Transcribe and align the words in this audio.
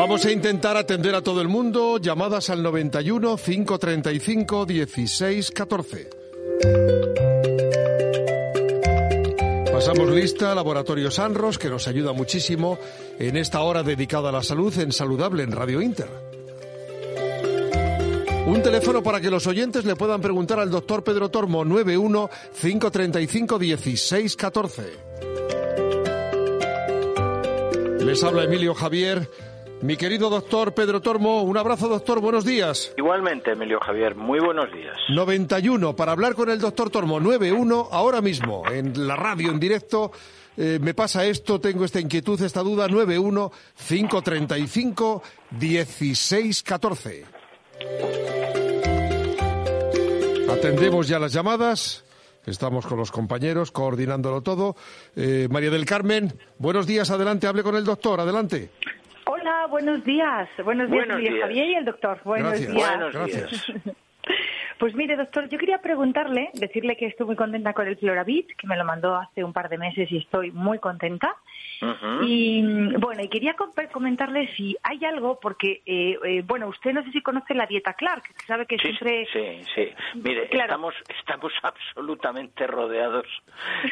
Vamos 0.00 0.24
a 0.24 0.32
intentar 0.32 0.78
atender 0.78 1.14
a 1.14 1.20
todo 1.20 1.42
el 1.42 1.48
mundo. 1.48 1.98
Llamadas 1.98 2.48
al 2.48 2.62
91 2.62 3.36
535 3.36 4.64
16 4.64 5.50
14. 5.50 6.10
Pasamos 9.70 10.08
lista 10.08 10.54
Laboratorio 10.54 11.10
Sanros, 11.10 11.58
que 11.58 11.68
nos 11.68 11.86
ayuda 11.86 12.14
muchísimo 12.14 12.78
en 13.18 13.36
esta 13.36 13.60
hora 13.60 13.82
dedicada 13.82 14.30
a 14.30 14.32
la 14.32 14.42
salud 14.42 14.72
en 14.78 14.90
Saludable 14.90 15.42
en 15.42 15.52
Radio 15.52 15.82
Inter. 15.82 16.08
Un 18.46 18.62
teléfono 18.62 19.02
para 19.02 19.20
que 19.20 19.28
los 19.28 19.46
oyentes 19.46 19.84
le 19.84 19.96
puedan 19.96 20.22
preguntar 20.22 20.60
al 20.60 20.70
doctor 20.70 21.04
Pedro 21.04 21.28
Tormo 21.28 21.62
91 21.62 22.30
535 22.58 23.58
16 23.58 24.36
14. 24.36 24.82
Les 28.00 28.24
habla 28.24 28.44
Emilio 28.44 28.74
Javier. 28.74 29.49
Mi 29.82 29.96
querido 29.96 30.28
doctor 30.28 30.74
Pedro 30.74 31.00
Tormo, 31.00 31.42
un 31.42 31.56
abrazo 31.56 31.88
doctor, 31.88 32.20
buenos 32.20 32.44
días. 32.44 32.92
Igualmente, 32.98 33.52
Emilio 33.52 33.80
Javier, 33.80 34.14
muy 34.14 34.38
buenos 34.38 34.70
días. 34.72 34.94
91, 35.08 35.96
para 35.96 36.12
hablar 36.12 36.34
con 36.34 36.50
el 36.50 36.58
doctor 36.60 36.90
Tormo, 36.90 37.18
91, 37.18 37.88
ahora 37.90 38.20
mismo, 38.20 38.62
en 38.70 39.06
la 39.06 39.16
radio, 39.16 39.50
en 39.50 39.58
directo, 39.58 40.12
eh, 40.58 40.78
me 40.82 40.92
pasa 40.92 41.24
esto, 41.24 41.58
tengo 41.60 41.86
esta 41.86 41.98
inquietud, 41.98 42.40
esta 42.42 42.60
duda, 42.60 42.88
91 42.88 43.50
535 43.88 45.22
1614. 45.58 47.24
Atendemos 50.50 51.08
ya 51.08 51.18
las 51.18 51.32
llamadas. 51.32 52.04
Estamos 52.44 52.86
con 52.86 52.98
los 52.98 53.10
compañeros 53.10 53.70
coordinándolo 53.70 54.42
todo. 54.42 54.76
Eh, 55.16 55.48
María 55.50 55.70
del 55.70 55.86
Carmen, 55.86 56.38
buenos 56.58 56.86
días, 56.86 57.10
adelante, 57.10 57.46
hable 57.46 57.62
con 57.62 57.76
el 57.76 57.84
doctor, 57.84 58.20
adelante. 58.20 58.70
Hola, 59.32 59.68
buenos 59.68 60.04
días. 60.04 60.48
Buenos 60.64 60.90
días, 60.90 61.06
Buenos 61.06 61.20
días. 61.20 61.40
Javier 61.40 61.68
y 61.68 61.74
el 61.76 61.84
doctor. 61.84 62.20
Buenos 62.24 62.50
Gracias. 62.50 62.74
días. 62.74 62.98
Buenos 62.98 63.26
días. 63.26 63.66
Pues 64.78 64.94
mire, 64.94 65.14
doctor, 65.14 65.46
yo 65.50 65.58
quería 65.58 65.82
preguntarle, 65.82 66.48
decirle 66.54 66.96
que 66.96 67.04
estoy 67.04 67.26
muy 67.26 67.36
contenta 67.36 67.74
con 67.74 67.86
el 67.86 67.98
Floravit, 67.98 68.46
que 68.56 68.66
me 68.66 68.78
lo 68.78 68.84
mandó 68.86 69.14
hace 69.14 69.44
un 69.44 69.52
par 69.52 69.68
de 69.68 69.76
meses 69.76 70.10
y 70.10 70.16
estoy 70.16 70.52
muy 70.52 70.78
contenta. 70.78 71.36
Y 72.22 72.62
mm, 72.62 73.00
bueno, 73.00 73.22
y 73.22 73.28
quería 73.28 73.54
com- 73.54 73.72
comentarle 73.92 74.48
si 74.54 74.76
hay 74.82 75.04
algo, 75.04 75.38
porque, 75.40 75.82
eh, 75.86 76.18
eh, 76.24 76.42
bueno, 76.44 76.68
usted 76.68 76.92
no 76.92 77.02
sé 77.04 77.10
si 77.12 77.22
conoce 77.22 77.54
la 77.54 77.66
dieta 77.66 77.94
Clark, 77.94 78.22
que 78.24 78.46
sabe 78.46 78.66
que 78.66 78.76
Sí, 78.78 78.88
siempre... 78.88 79.26
sí, 79.32 79.62
sí. 79.74 79.88
Mire, 80.14 80.48
Claro. 80.48 80.64
estamos, 80.66 80.94
estamos 81.18 81.52
absolutamente 81.62 82.66
rodeados 82.66 83.26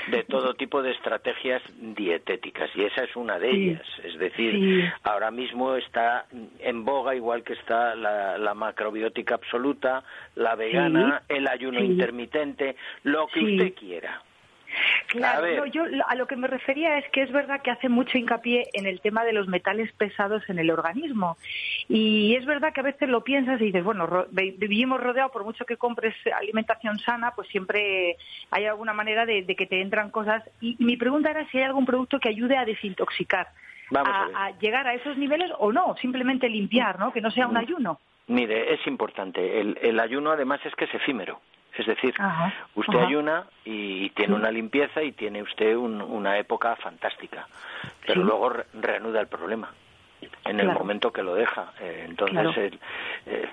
de 0.09 0.25
todo 0.25 0.55
tipo 0.59 0.83
de 0.83 0.91
estrategias 0.93 1.63
dietéticas 1.79 2.71
y 2.75 2.85
esa 2.85 3.05
es 3.05 3.15
una 3.17 3.39
de 3.39 3.51
Sí. 3.51 3.57
ellas. 3.71 3.87
Es 4.05 4.19
decir, 4.19 4.53
Sí. 4.53 4.85
ahora 5.05 5.31
mismo 5.31 5.75
está 5.77 6.27
en 6.59 6.85
boga, 6.85 7.15
igual 7.15 7.43
que 7.43 7.55
está 7.55 7.95
la, 7.95 8.37
la 8.39 8.55
macrobiótica 8.55 9.35
absoluta, 9.37 10.05
la 10.35 10.55
vegana, 10.55 11.23
el 11.29 11.47
ayuno 11.49 11.81
intermitente, 11.83 12.77
lo 13.05 13.27
que 13.29 13.41
usted 13.41 13.75
quiera. 13.75 14.23
Claro, 15.09 15.47
A 15.47 15.57
no, 15.57 15.67
yo 15.67 15.85
a 16.07 16.15
lo 16.15 16.27
que 16.27 16.37
me 16.37 16.47
refería 16.49 16.99
es 16.99 17.09
que 17.11 17.23
es 17.23 17.33
verdad 17.33 17.63
que 17.63 17.71
hace 17.71 17.89
mucho 17.89 18.19
hincapié 18.19 18.69
en 18.75 18.87
el 18.87 19.01
tema 19.01 19.25
de 19.25 19.33
los 19.33 19.49
metales 19.49 19.91
pesados 19.93 20.43
en 20.51 20.59
el 20.59 20.71
organismo. 20.71 21.39
Y 21.89 22.35
es 22.37 22.45
verdad 22.45 22.73
que 22.73 22.81
a 22.81 22.85
veces 22.85 23.09
lo 23.09 23.25
piensas 23.25 23.61
y 23.61 23.65
dices, 23.67 23.83
bueno, 23.85 24.07
ro- 24.07 24.27
vi- 24.31 24.51
vivimos 24.53 25.01
rodeados, 25.01 25.33
por 25.33 25.45
mucho 25.45 25.65
que 25.65 25.77
compres 25.79 26.15
alimentación 26.39 26.99
sana, 26.99 27.33
pues 27.35 27.49
siempre 27.49 28.17
hay 28.51 28.67
alguna 28.67 28.93
manera 28.93 29.25
de, 29.25 29.43
de 29.43 29.57
que 29.57 29.67
te 29.67 29.81
entran 29.81 30.11
cosas. 30.11 30.43
Y, 30.61 30.77
y 30.79 30.85
mi 30.85 30.97
pregunta 30.97 31.31
era 31.31 31.49
si 31.51 31.59
hay 31.59 31.65
algún 31.65 31.87
producto 31.87 32.19
que 32.21 32.29
ayude 32.29 32.57
a 32.57 32.65
desintoxicar, 32.65 33.49
Vamos 33.91 34.13
a 34.13 34.25
a, 34.39 34.47
a 34.47 34.59
llegar 34.59 34.87
a 34.87 34.95
esos 34.95 35.17
niveles 35.17 35.51
o 35.59 35.73
no, 35.73 35.97
simplemente 36.01 36.49
limpiar, 36.49 36.99
¿no? 36.99 37.13
Que 37.13 37.23
no 37.23 37.31
sea 37.31 37.47
un 37.49 37.57
ayuno. 37.57 37.99
Mire, 38.27 38.75
es 38.75 38.87
importante. 38.87 39.61
El, 39.61 39.79
el 39.81 39.99
ayuno 39.99 40.33
además 40.33 40.61
es 40.67 40.75
que 40.75 40.85
es 40.85 40.95
efímero. 40.95 41.41
Es 41.79 41.87
decir, 41.87 42.13
Ajá, 42.19 42.53
usted 42.75 42.97
ajá. 42.99 43.07
ayuna 43.07 43.45
y 43.65 44.11
tiene 44.11 44.35
una 44.35 44.51
limpieza 44.51 45.01
y 45.03 45.13
tiene 45.13 45.43
usted 45.43 45.77
un- 45.77 46.03
una 46.03 46.37
época 46.37 46.75
fantástica, 46.77 47.47
pero 48.05 48.21
Sí. 48.23 48.27
luego 48.27 48.49
re- 48.51 48.67
reanuda 48.75 49.21
el 49.21 49.29
problema 49.29 49.73
en 50.45 50.59
el 50.59 50.73
momento 50.73 51.13
que 51.13 51.23
lo 51.23 51.35
deja. 51.37 51.73
Eh, 51.81 52.05
entonces, 52.09 52.37
Claro. 52.73 52.79
eh, 53.27 53.49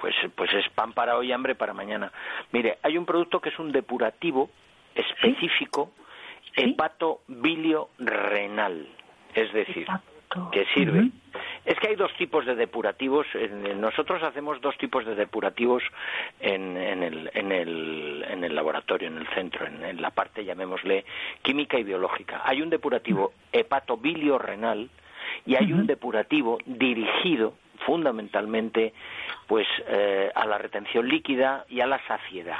pues, 0.00 0.14
pues 0.36 0.54
es 0.54 0.68
pan 0.70 0.92
para 0.92 1.16
hoy, 1.16 1.32
hambre 1.32 1.56
para 1.56 1.72
mañana. 1.74 2.12
Mire, 2.52 2.78
hay 2.84 2.96
un 2.96 3.04
producto 3.04 3.40
que 3.40 3.48
es 3.48 3.58
un 3.58 3.72
depurativo 3.72 4.48
específico 4.94 5.90
Sí. 6.54 6.62
hepatobilio 6.70 7.88
renal, 7.98 8.86
es 9.34 9.52
decir, 9.52 9.82
Hepato. 9.82 10.50
que 10.52 10.64
sirve. 10.66 11.10
Es 11.66 11.78
que 11.80 11.88
hay 11.88 11.96
dos 11.96 12.14
tipos 12.14 12.46
de 12.46 12.54
depurativos. 12.54 13.26
Nosotros 13.76 14.22
hacemos 14.22 14.60
dos 14.60 14.78
tipos 14.78 15.04
de 15.04 15.16
depurativos 15.16 15.82
en, 16.40 16.76
en 16.76 17.02
el, 17.02 17.30
en, 17.34 17.50
el, 17.50 18.24
en 18.28 18.44
el 18.44 18.54
laboratorio, 18.54 19.08
en 19.08 19.18
el 19.18 19.26
centro, 19.28 19.66
en, 19.66 19.84
en 19.84 20.00
la 20.00 20.10
parte, 20.10 20.44
llamémosle, 20.44 21.04
química 21.42 21.76
y 21.76 21.82
biológica. 21.82 22.42
Hay 22.44 22.62
un 22.62 22.70
depurativo 22.70 23.32
hepatobilio-renal 23.52 24.88
y 25.44 25.56
hay 25.56 25.72
un 25.72 25.86
depurativo 25.86 26.58
dirigido 26.64 27.54
fundamentalmente 27.84 28.94
pues 29.46 29.66
eh, 29.88 30.30
a 30.34 30.46
la 30.46 30.58
retención 30.58 31.08
líquida 31.08 31.66
y 31.68 31.80
a 31.80 31.86
la 31.86 32.00
saciedad. 32.06 32.58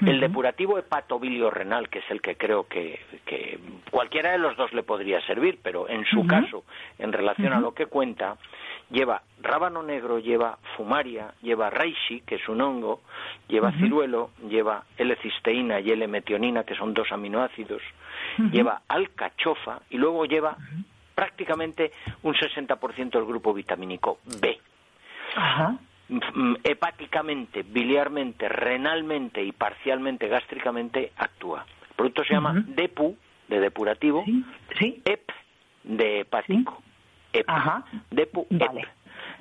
El 0.00 0.20
depurativo 0.20 0.76
hepatobilio-renal, 0.78 1.88
que 1.88 2.00
es 2.00 2.10
el 2.10 2.20
que 2.20 2.36
creo 2.36 2.66
que, 2.66 2.98
que 3.24 3.58
cualquiera 3.90 4.32
de 4.32 4.38
los 4.38 4.56
dos 4.56 4.72
le 4.72 4.82
podría 4.82 5.20
servir, 5.20 5.60
pero 5.62 5.88
en 5.88 6.04
su 6.04 6.26
caso, 6.26 6.64
en 6.98 7.12
relación 7.12 7.52
a 7.52 7.60
lo 7.60 7.74
que 7.74 7.86
cuenta, 7.86 8.36
lleva 8.90 9.22
rábano 9.40 9.82
negro, 9.82 10.18
lleva 10.18 10.58
fumaria, 10.76 11.34
lleva 11.42 11.70
reishi, 11.70 12.22
que 12.22 12.36
es 12.36 12.48
un 12.48 12.60
hongo, 12.60 13.02
lleva 13.48 13.72
ciruelo, 13.72 14.30
lleva 14.48 14.84
L-cisteína 14.96 15.80
y 15.80 15.92
L-metionina, 15.92 16.64
que 16.64 16.74
son 16.74 16.92
dos 16.92 17.12
aminoácidos, 17.12 17.82
lleva 18.50 18.82
alcachofa 18.88 19.80
y 19.90 19.98
luego 19.98 20.24
lleva 20.24 20.56
prácticamente 21.14 21.92
un 22.22 22.34
60% 22.34 23.10
del 23.10 23.24
grupo 23.24 23.54
vitamínico 23.54 24.18
B. 24.40 24.58
Ajá. 25.36 25.78
Mm, 26.08 26.54
hepáticamente, 26.64 27.62
biliarmente, 27.62 28.48
renalmente 28.48 29.42
y 29.42 29.52
parcialmente 29.52 30.28
gástricamente 30.28 31.12
actúa. 31.16 31.64
El 31.90 31.94
producto 31.96 32.24
se 32.24 32.34
llama. 32.34 32.54
DEPU, 32.66 33.16
de 33.48 33.60
depurativo, 33.60 34.24
Sí, 34.24 34.44
sí. 34.78 35.02
EP, 35.04 35.30
de 35.84 36.20
hepático. 36.20 36.82
EP. 37.32 37.44
Ajá. 37.48 37.84
DEPU, 38.10 38.46
Vale. 38.50 38.80
EP. 38.82 38.88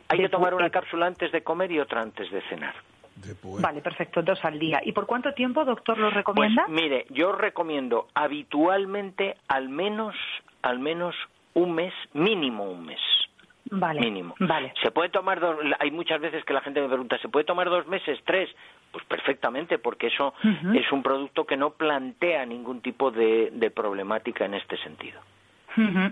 Hay 0.09 0.17
que 0.17 0.23
Depu, 0.23 0.37
tomar 0.37 0.53
una 0.53 0.67
EP. 0.67 0.73
cápsula 0.73 1.05
antes 1.07 1.31
de 1.31 1.43
comer 1.43 1.71
y 1.71 1.79
otra 1.79 2.01
antes 2.01 2.29
de 2.31 2.41
cenar. 2.43 2.75
Después. 3.15 3.61
Vale, 3.61 3.81
perfecto, 3.81 4.21
dos 4.23 4.43
al 4.43 4.57
día. 4.59 4.81
¿Y 4.83 4.91
por 4.91 5.05
cuánto 5.05 5.33
tiempo, 5.33 5.63
doctor, 5.63 5.97
lo 5.97 6.05
Pues 6.07 6.15
recomienda? 6.15 6.65
mire, 6.67 7.05
yo 7.11 7.31
recomiendo 7.31 8.07
habitualmente 8.15 9.35
al 9.47 9.69
menos, 9.69 10.15
al 10.63 10.79
menos 10.79 11.15
un 11.53 11.73
mes, 11.73 11.93
mínimo 12.13 12.65
un 12.65 12.85
mes. 12.85 12.99
Vale, 13.79 13.99
mínimo. 14.01 14.35
vale. 14.39 14.73
Se 14.81 14.91
puede 14.91 15.09
tomar 15.09 15.39
dos, 15.39 15.57
hay 15.79 15.91
muchas 15.91 16.19
veces 16.21 16.43
que 16.45 16.53
la 16.53 16.61
gente 16.61 16.81
me 16.81 16.87
pregunta, 16.87 17.17
¿se 17.19 17.29
puede 17.29 17.45
tomar 17.45 17.69
dos 17.69 17.87
meses, 17.87 18.19
tres? 18.25 18.49
Pues 18.91 19.03
perfectamente, 19.05 19.79
porque 19.79 20.07
eso 20.07 20.33
es 20.73 20.91
un 20.91 21.01
producto 21.01 21.45
que 21.45 21.57
no 21.57 21.71
plantea 21.71 22.45
ningún 22.45 22.81
tipo 22.81 23.09
de, 23.09 23.49
de 23.51 23.71
problemática 23.71 24.45
en 24.45 24.53
este 24.53 24.77
sentido. 24.77 25.19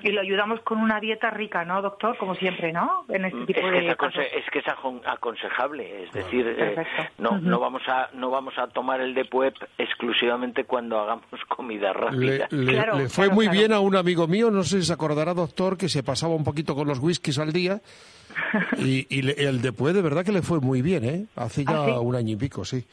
Y 0.03 0.11
lo 0.11 0.21
ayudamos 0.21 0.59
con 0.61 0.79
una 0.79 0.99
dieta 0.99 1.29
rica, 1.29 1.63
¿no, 1.65 1.81
doctor? 1.81 2.17
Como 2.17 2.35
siempre, 2.35 2.71
¿no? 2.73 3.05
En 3.09 3.25
este 3.25 3.45
tipo 3.45 3.59
es, 3.59 3.65
que 3.73 3.79
de 3.81 3.89
es, 3.89 3.95
casos. 3.95 4.23
es 4.35 4.45
que 4.51 4.59
es 4.59 4.65
aconsejable, 5.05 6.03
es 6.03 6.11
decir, 6.13 6.45
eh, 6.57 6.75
no, 7.19 7.39
no 7.39 7.59
vamos 7.59 7.81
a 7.87 8.09
no 8.13 8.29
vamos 8.29 8.57
a 8.57 8.67
tomar 8.67 9.01
el 9.01 9.13
Depuep 9.13 9.55
exclusivamente 9.77 10.63
cuando 10.65 10.99
hagamos 10.99 11.25
comida 11.47 11.93
rápida. 11.93 12.47
Le, 12.51 12.57
le- 12.65 12.71
Claro, 12.73 12.97
le 12.97 13.09
fue 13.09 13.25
claro, 13.25 13.35
muy 13.35 13.45
claro. 13.45 13.59
bien 13.59 13.73
a 13.73 13.79
un 13.79 13.95
amigo 13.95 14.27
mío, 14.27 14.49
no 14.51 14.63
sé 14.63 14.79
si 14.81 14.87
se 14.87 14.93
acordará, 14.93 15.33
doctor, 15.33 15.77
que 15.77 15.89
se 15.89 16.01
pasaba 16.03 16.33
un 16.35 16.43
poquito 16.43 16.73
con 16.75 16.87
los 16.87 16.99
whiskies 16.99 17.37
al 17.39 17.51
día. 17.53 17.81
Y, 18.77 19.05
y 19.09 19.21
le- 19.23 19.33
el 19.33 19.61
después 19.61 19.93
de 19.93 20.01
verdad 20.01 20.23
que 20.25 20.31
le 20.31 20.41
fue 20.41 20.59
muy 20.59 20.81
bien, 20.81 21.03
¿eh? 21.03 21.25
Hace 21.35 21.65
ya 21.65 21.75
¿Ah, 21.75 21.85
sí? 21.85 21.91
un 21.91 22.15
año 22.15 22.33
y 22.33 22.35
pico, 22.37 22.63
sí. 22.65 22.85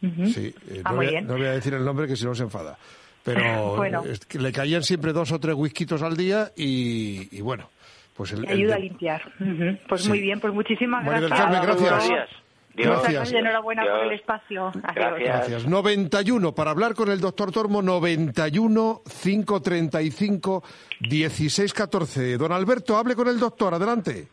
Sí, 0.00 0.54
eh, 0.68 0.82
Ah, 0.84 0.90
no, 0.90 0.96
muy 0.96 1.06
voy 1.06 1.06
a, 1.08 1.10
bien. 1.10 1.26
no 1.26 1.36
voy 1.36 1.46
a 1.46 1.50
decir 1.52 1.74
el 1.74 1.84
nombre 1.84 2.06
que 2.06 2.16
si 2.16 2.24
no 2.24 2.34
se 2.34 2.42
enfada. 2.42 2.78
Pero 3.24 3.74
Bueno. 3.76 4.02
es 4.04 4.20
que 4.26 4.38
le 4.38 4.52
caían 4.52 4.82
siempre 4.82 5.12
dos 5.12 5.30
o 5.32 5.38
tres 5.40 5.54
whiskitos 5.54 6.02
al 6.02 6.16
día 6.16 6.50
y, 6.56 7.28
y 7.36 7.40
bueno, 7.40 7.68
pues 8.16 8.32
el, 8.32 8.44
Que 8.46 8.52
el 8.52 8.58
ayuda 8.60 8.74
a 8.74 8.76
de- 8.78 8.82
limpiar. 8.84 9.22
Ujú. 9.40 9.78
Pues 9.88 10.02
Sí. 10.02 10.08
muy 10.08 10.20
bien, 10.20 10.40
pues 10.40 10.52
muchísimas 10.54 11.04
María 11.04 11.20
gracias. 11.28 11.40
Carmen, 11.40 11.62
gracias. 11.62 12.08
Dios. 12.08 12.28
Gracias. 12.72 13.12
gracias, 13.12 13.32
enhorabuena 13.32 13.82
por 13.82 13.92
Dios. 13.92 14.04
el 14.04 14.12
espacio. 14.20 14.66
Adiós. 14.68 14.94
Gracias. 14.94 15.28
Gracias. 15.50 15.66
91 15.66 16.54
para 16.54 16.70
hablar 16.70 16.94
con 16.94 17.10
el 17.10 17.20
doctor 17.20 17.50
Tormo 17.52 17.82
91 17.82 19.02
535 19.22 20.62
16 21.00 21.74
14. 21.74 22.38
Don 22.38 22.52
Alberto, 22.52 22.96
hable 22.96 23.14
con 23.16 23.28
el 23.28 23.38
doctor, 23.38 23.74
adelante. 23.74 24.28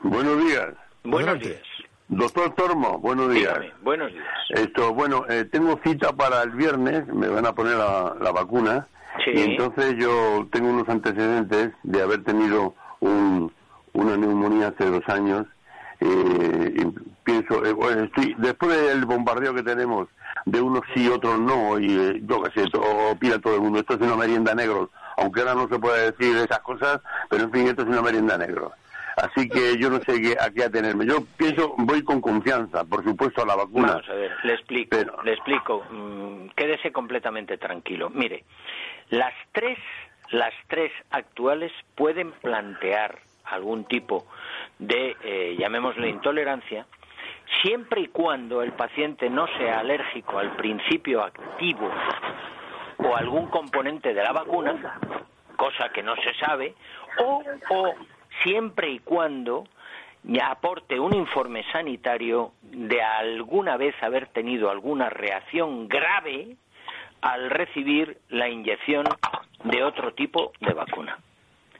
Buenos 0.00 0.44
días. 0.44 0.68
Buenos 1.02 1.30
Adelante. 1.30 1.48
días. 1.48 1.62
Doctor 2.14 2.54
Tormo, 2.54 2.98
buenos 2.98 3.30
días. 3.30 3.54
Dígame, 3.54 3.72
buenos 3.82 4.12
días. 4.12 4.24
Esto, 4.50 4.92
bueno, 4.92 5.24
eh, 5.30 5.46
tengo 5.50 5.80
cita 5.82 6.12
para 6.12 6.42
el 6.42 6.50
viernes, 6.50 7.06
me 7.06 7.26
van 7.26 7.46
a 7.46 7.54
poner 7.54 7.76
la, 7.76 8.14
la 8.20 8.32
vacuna. 8.32 8.86
Sí. 9.24 9.30
Y 9.34 9.40
entonces 9.40 9.96
yo 9.98 10.46
tengo 10.52 10.68
unos 10.68 10.86
antecedentes 10.90 11.72
de 11.82 12.02
haber 12.02 12.22
tenido 12.22 12.74
un, 13.00 13.50
una 13.94 14.16
neumonía 14.18 14.68
hace 14.68 14.90
dos 14.90 15.02
años. 15.08 15.46
eh, 16.00 16.74
y 16.76 16.84
pienso, 17.24 17.64
eh, 17.64 17.72
bueno, 17.72 18.04
estoy, 18.04 18.34
después 18.38 18.76
del 18.88 19.06
bombardeo 19.06 19.54
que 19.54 19.62
tenemos 19.62 20.08
de 20.44 20.60
unos 20.60 20.82
sí, 20.94 21.08
otros 21.08 21.38
no, 21.38 21.78
y 21.78 21.96
eh, 21.96 22.20
yo 22.24 22.42
qué 22.42 22.60
sé, 22.60 22.66
opina 23.10 23.38
todo 23.38 23.54
el 23.54 23.60
mundo, 23.62 23.78
esto 23.78 23.94
es 23.94 24.00
una 24.00 24.16
merienda 24.16 24.54
negro, 24.54 24.90
aunque 25.16 25.40
ahora 25.40 25.54
no 25.54 25.68
se 25.68 25.78
puede 25.78 26.10
decir 26.10 26.36
esas 26.36 26.58
cosas, 26.58 27.00
pero 27.30 27.44
en 27.44 27.52
fin, 27.52 27.68
esto 27.68 27.82
es 27.82 27.88
una 27.88 28.02
merienda 28.02 28.36
negro. 28.36 28.72
Así 29.22 29.48
que 29.48 29.78
yo 29.78 29.88
no 29.88 29.98
sé 30.00 30.20
qué, 30.20 30.36
a 30.38 30.50
qué 30.50 30.64
atenerme. 30.64 31.06
Yo 31.06 31.18
pienso, 31.36 31.74
voy 31.78 32.02
con 32.02 32.20
confianza, 32.20 32.84
por 32.84 33.04
supuesto, 33.04 33.40
a 33.42 33.46
la 33.46 33.54
vacuna. 33.54 33.92
Vamos 33.92 34.08
a 34.08 34.14
ver, 34.14 34.32
le 34.42 34.54
explico, 34.54 34.88
Pero- 34.90 35.22
le 35.22 35.32
explico. 35.34 35.84
Mm, 35.90 36.48
quédese 36.56 36.90
completamente 36.90 37.56
tranquilo. 37.56 38.10
Mire, 38.10 38.42
las 39.10 39.32
tres, 39.52 39.78
las 40.30 40.52
tres 40.66 40.90
actuales 41.10 41.70
pueden 41.94 42.32
plantear 42.32 43.20
algún 43.44 43.84
tipo 43.84 44.26
de, 44.80 45.16
eh, 45.22 45.56
llamémosle 45.56 46.08
intolerancia, 46.08 46.86
siempre 47.62 48.00
y 48.00 48.06
cuando 48.08 48.60
el 48.62 48.72
paciente 48.72 49.30
no 49.30 49.46
sea 49.56 49.78
alérgico 49.80 50.40
al 50.40 50.56
principio 50.56 51.22
activo 51.22 51.88
o 52.98 53.14
algún 53.16 53.46
componente 53.48 54.14
de 54.14 54.22
la 54.24 54.32
vacuna, 54.32 54.98
cosa 55.56 55.90
que 55.90 56.02
no 56.02 56.16
se 56.16 56.34
sabe, 56.44 56.74
o, 57.18 57.42
o 57.70 57.94
siempre 58.42 58.90
y 58.90 58.98
cuando 59.00 59.64
ya 60.24 60.48
aporte 60.48 61.00
un 61.00 61.14
informe 61.14 61.64
sanitario 61.72 62.52
de 62.62 63.02
alguna 63.02 63.76
vez 63.76 63.94
haber 64.02 64.28
tenido 64.28 64.70
alguna 64.70 65.10
reacción 65.10 65.88
grave 65.88 66.56
al 67.20 67.50
recibir 67.50 68.18
la 68.28 68.48
inyección 68.48 69.04
de 69.64 69.84
otro 69.84 70.14
tipo 70.14 70.52
de 70.60 70.72
vacuna. 70.72 71.18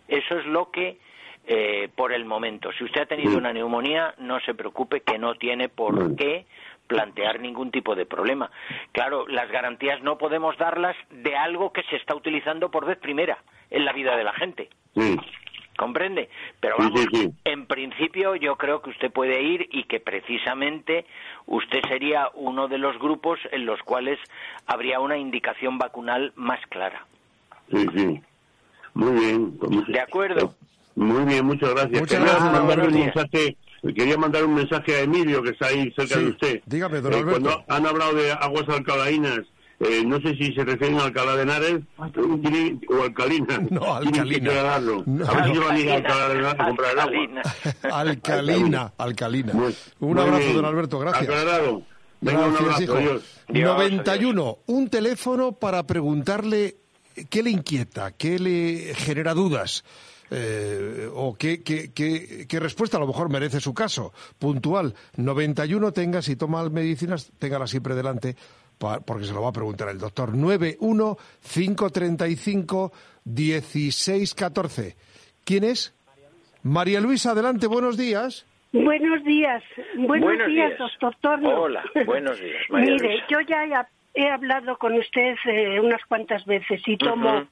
Eso 0.09 0.39
es 0.39 0.47
lo 0.47 0.71
que, 0.71 0.99
eh, 1.47 1.89
por 1.95 2.13
el 2.13 2.25
momento, 2.25 2.71
si 2.73 2.85
usted 2.85 3.03
ha 3.03 3.07
tenido 3.07 3.39
una 3.39 3.53
neumonía, 3.53 4.15
no 4.19 4.41
se 4.41 4.55
preocupe 4.55 5.01
que 5.01 5.19
no 5.19 5.35
tiene 5.37 5.69
por 5.69 6.17
qué 6.17 6.47
plantear 6.87 7.41
ningún 7.41 7.71
tipo 7.71 7.95
de 7.95 8.07
problema. 8.07 8.51
Claro, 8.93 9.27
las 9.27 9.51
garantías 9.51 10.03
no 10.03 10.19
podemos 10.19 10.57
darlas 10.59 10.97
de 11.11 11.37
algo 11.37 11.73
que 11.73 11.83
se 11.85 11.97
está 11.97 12.15
utilizando 12.15 12.71
por 12.71 12.85
vez 12.85 12.99
primera 12.99 13.39
en 13.71 13.85
la 13.85 13.93
vida 13.93 14.17
de 14.17 14.25
la 14.25 14.33
gente. 14.35 14.69
Sí. 14.95 15.17
¿Comprende? 15.83 16.29
Pero 16.61 16.77
vamos, 16.79 17.01
sí, 17.01 17.07
sí. 17.13 17.33
en 17.45 17.67
principio 17.67 18.37
yo 18.37 18.55
creo 18.55 18.81
que 18.83 18.91
usted 18.91 19.11
puede 19.11 19.43
ir 19.43 19.69
y 19.73 19.83
que 19.83 19.99
precisamente 19.99 21.07
usted 21.47 21.81
sería 21.89 22.29
uno 22.35 22.69
de 22.69 22.79
los 22.79 22.97
grupos 23.01 23.41
en 23.51 23.67
los 23.67 23.81
cuales 23.83 24.21
habría 24.65 25.01
una 25.01 25.19
indicación 25.19 25.79
vacunal 25.79 26.33
más 26.37 26.61
clara. 26.69 27.05
Sí, 27.69 27.85
sí. 27.97 28.23
Muy 28.95 29.13
bien. 29.13 29.59
De 29.89 29.99
acuerdo. 29.99 30.55
Muy 30.95 31.25
bien, 31.25 31.47
muchas 31.47 31.71
gracias. 31.71 32.01
Muchas 32.01 32.19
quería, 32.21 32.33
gracias, 32.33 32.53
mandar 32.53 32.87
un 32.87 32.95
mensaje, 32.95 33.57
quería 33.83 34.17
mandar 34.19 34.45
un 34.45 34.55
mensaje 34.55 34.95
a 34.95 35.01
Emilio, 35.01 35.43
que 35.43 35.51
está 35.51 35.67
ahí 35.67 35.91
cerca 35.97 36.15
Sí, 36.15 36.21
de 36.21 36.31
usted. 36.31 36.55
Eh, 36.55 36.63
dígame, 36.67 37.01
don 37.01 37.13
Alberto. 37.13 37.31
Cuando 37.41 37.65
han 37.67 37.87
hablado 37.87 38.15
de 38.15 38.31
aguas 38.31 38.69
alcalainas, 38.69 39.41
eh, 39.83 40.03
no 40.07 40.21
sé 40.21 40.35
si 40.37 40.53
se 40.55 40.65
refieren 40.65 40.99
a 40.99 41.05
Alcalá 41.05 41.37
de 41.37 41.43
Henares 41.43 41.81
tiene- 42.43 42.81
o 42.89 43.03
alcalina. 43.03 43.59
No, 43.71 43.95
alcalina. 43.95 44.79
No. 45.07 45.27
A 45.27 45.35
ver 45.35 45.53
si 45.53 45.59
van 45.59 45.77
a 45.77 45.79
ir 45.81 45.91
a 45.91 45.95
Alcalá 45.97 46.29
de 46.29 46.35
Henares 46.39 46.61
a 46.61 46.65
comprar 46.67 46.93
el 46.93 46.99
agua. 47.01 47.43
Alcalina. 47.91 48.93
Alcalina, 48.99 49.73
Un 50.01 50.19
abrazo, 50.19 50.39
bien. 50.39 50.57
don 50.57 50.65
Alberto, 50.65 50.99
gracias. 50.99 51.23
Aclarado. 51.25 51.83
Venga, 52.21 52.47
un 52.47 52.55
Gracias, 52.55 52.61
abrazo, 52.63 52.83
hijo. 52.85 52.95
adiós. 52.97 53.23
Dios, 53.49 53.69
91, 53.77 54.59
un 54.67 54.89
teléfono 54.89 55.53
para 55.53 55.83
preguntarle 55.87 56.77
qué 57.29 57.43
le 57.43 57.51
inquieta, 57.51 58.13
qué 58.13 58.39
le 58.39 58.95
genera 58.95 59.35
dudas. 59.35 59.85
eh, 60.35 61.11
o 61.13 61.35
qué, 61.35 61.63
qué, 61.63 61.93
qué- 61.93 62.47
qué 62.49 62.59
respuesta 62.59 62.97
a 62.97 63.01
lo 63.01 63.07
mejor 63.07 63.29
merece 63.29 63.61
su 63.61 63.75
caso, 63.75 64.15
puntual. 64.39 64.95
91 65.17 65.93
tenga, 65.93 66.23
si 66.23 66.37
toma 66.37 66.67
medicinas, 66.71 67.31
téngala 67.39 67.67
siempre 67.67 67.95
delante, 67.95 68.35
porque 69.05 69.25
se 69.25 69.33
lo 69.33 69.43
va 69.43 69.49
a 69.51 69.53
preguntar 69.53 69.89
el 69.89 69.99
doctor. 69.99 70.35
91 70.35 71.17
535 71.53 72.93
1614. 73.25 74.97
¿Quién 75.45 75.65
es? 75.65 75.95
María 76.63 77.01
Luisa, 77.01 77.33
adelante, 77.33 77.67
buenos 77.67 77.97
días. 77.97 78.47
Buenos 78.73 79.25
días. 79.25 79.63
Buenos, 79.97 80.27
Buenos 80.27 80.47
días, 80.49 80.69
días. 80.69 80.79
doctor 80.79 81.17
Torno. 81.21 81.51
Hola, 81.63 81.83
buenos 82.07 82.41
días, 82.41 82.63
María 82.71 82.93
Mire, 82.95 83.09
Luisa. 83.09 83.27
yo 83.29 83.41
ya 83.41 83.65
he, 84.15 84.23
he 84.23 84.29
hablado 84.31 84.79
con 84.79 84.95
usted 84.95 85.35
eh, 85.47 85.81
unas 85.81 86.01
cuantas 86.07 86.45
veces 86.47 86.81
y 86.87 86.97
tomo 86.97 87.47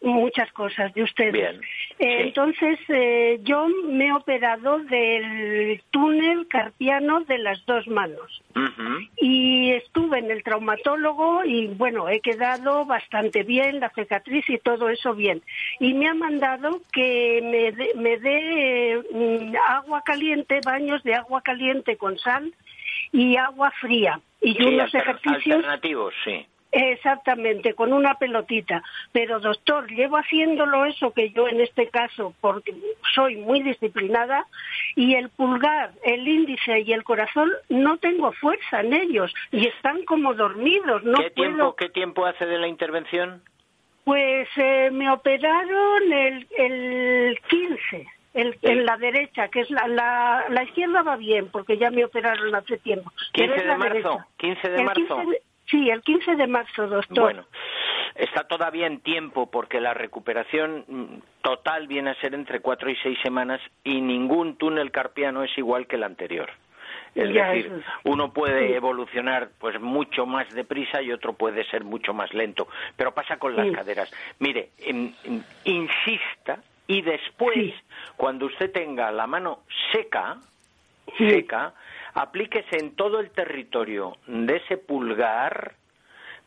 muchas 0.00 0.52
cosas 0.52 0.92
de 0.94 1.02
ustedes. 1.02 1.32
Bien, 1.32 1.60
sí. 1.60 1.96
Entonces, 1.98 2.78
eh, 2.88 3.38
yo 3.42 3.66
me 3.84 4.06
he 4.08 4.12
operado 4.12 4.78
del 4.80 5.82
túnel 5.90 6.46
carpiano 6.48 7.20
de 7.22 7.38
las 7.38 7.64
dos 7.66 7.86
manos. 7.88 8.42
Y 9.16 9.70
estuve 9.72 10.18
en 10.18 10.30
el 10.30 10.42
traumatólogo 10.42 11.44
y 11.44 11.68
bueno, 11.68 12.08
he 12.08 12.20
quedado 12.20 12.84
bastante 12.84 13.42
bien, 13.44 13.80
la 13.80 13.90
cicatriz 13.90 14.48
y 14.48 14.58
todo 14.58 14.88
eso 14.88 15.14
bien. 15.14 15.42
Y 15.80 15.94
me 15.94 16.08
ha 16.08 16.14
mandado 16.14 16.80
que 16.92 17.40
me 17.42 17.72
dé 17.72 17.92
me 17.96 18.18
eh, 18.24 19.02
mm, 19.10 19.56
agua 19.68 20.02
caliente, 20.04 20.60
baños 20.64 21.02
de 21.02 21.14
agua 21.14 21.40
caliente 21.42 21.96
con 21.96 22.18
sal 22.18 22.52
y 23.10 23.36
agua 23.36 23.70
fría. 23.80 24.20
Y 24.40 24.54
Sí, 24.54 24.62
unos 24.64 24.94
alter- 24.94 25.02
ejercicios 25.02 25.56
alternativos, 25.56 26.14
sí. 26.24 26.46
Exactamente, 26.72 27.74
con 27.74 27.92
una 27.92 28.14
pelotita. 28.14 28.82
Pero 29.12 29.40
doctor, 29.40 29.90
llevo 29.90 30.16
haciéndolo 30.16 30.86
eso 30.86 31.12
que 31.12 31.30
yo 31.30 31.46
en 31.46 31.60
este 31.60 31.88
caso, 31.88 32.34
porque 32.40 32.74
soy 33.14 33.36
muy 33.36 33.62
disciplinada, 33.62 34.46
y 34.96 35.14
el 35.14 35.28
pulgar, 35.28 35.92
el 36.02 36.26
índice 36.26 36.80
y 36.80 36.92
el 36.92 37.04
corazón 37.04 37.50
no 37.68 37.98
tengo 37.98 38.32
fuerza 38.32 38.80
en 38.80 38.94
ellos 38.94 39.32
y 39.50 39.68
están 39.68 40.04
como 40.04 40.32
dormidos. 40.34 41.04
No 41.04 41.18
¿Qué, 41.18 41.30
tiempo, 41.30 41.58
puedo. 41.58 41.76
¿Qué 41.76 41.88
tiempo 41.90 42.24
hace 42.24 42.46
de 42.46 42.58
la 42.58 42.68
intervención? 42.68 43.42
Pues 44.04 44.48
eh, 44.56 44.90
me 44.90 45.10
operaron 45.10 46.12
el, 46.12 46.46
el 46.56 47.38
15. 47.48 48.06
El, 48.34 48.58
en 48.62 48.86
la 48.86 48.96
derecha, 48.96 49.48
que 49.48 49.60
es 49.60 49.70
la, 49.70 49.86
la, 49.88 50.46
la 50.48 50.62
izquierda 50.64 51.02
va 51.02 51.16
bien, 51.16 51.50
porque 51.52 51.76
ya 51.76 51.90
me 51.90 52.02
operaron 52.04 52.54
hace 52.54 52.78
tiempo. 52.78 53.12
15 53.34 53.34
pero 53.34 53.54
es 53.54 53.62
de 53.68 53.76
marzo, 53.76 53.92
derecha. 53.94 54.26
15 54.38 54.70
de 54.70 54.84
marzo. 54.84 55.00
15 55.16 55.30
de- 55.30 55.42
sí, 55.66 55.90
el 55.90 56.02
15 56.02 56.36
de 56.36 56.46
marzo, 56.46 56.86
doctor. 56.86 57.18
Bueno, 57.18 57.44
está 58.14 58.44
todavía 58.46 58.86
en 58.86 59.00
tiempo 59.00 59.50
porque 59.50 59.80
la 59.80 59.94
recuperación 59.94 60.84
mm, 60.86 61.42
total 61.42 61.86
viene 61.86 62.10
a 62.10 62.14
ser 62.20 62.34
entre 62.34 62.60
cuatro 62.60 62.90
y 62.90 62.96
seis 62.96 63.18
semanas 63.22 63.60
y 63.84 64.00
ningún 64.00 64.56
túnel 64.56 64.90
carpiano 64.90 65.42
es 65.42 65.56
igual 65.58 65.86
que 65.86 65.96
el 65.96 66.04
anterior. 66.04 66.50
Es 67.14 67.30
Ya, 67.30 67.48
decir, 67.50 67.66
eso 67.66 67.82
uno 68.04 68.32
puede 68.32 68.74
evolucionar 68.74 69.50
pues 69.58 69.78
mucho 69.80 70.24
más 70.24 70.48
deprisa 70.54 71.02
y 71.02 71.12
otro 71.12 71.34
puede 71.34 71.64
ser 71.64 71.84
mucho 71.84 72.14
más 72.14 72.32
lento, 72.32 72.68
pero 72.96 73.12
pasa 73.12 73.36
con 73.38 73.54
las 73.54 73.66
Sí. 73.68 73.72
caderas. 73.74 74.10
Mire, 74.38 74.70
em, 74.78 75.12
em, 75.24 75.42
insista 75.64 76.58
y 76.86 77.02
después, 77.02 77.54
Sí. 77.54 77.74
cuando 78.16 78.46
usted 78.46 78.72
tenga 78.72 79.10
la 79.12 79.26
mano 79.26 79.60
seca, 79.92 80.38
seca, 81.18 81.74
aplíquese 82.14 82.78
en 82.78 82.94
todo 82.94 83.20
el 83.20 83.30
territorio 83.30 84.16
de 84.26 84.56
ese 84.56 84.76
pulgar 84.76 85.74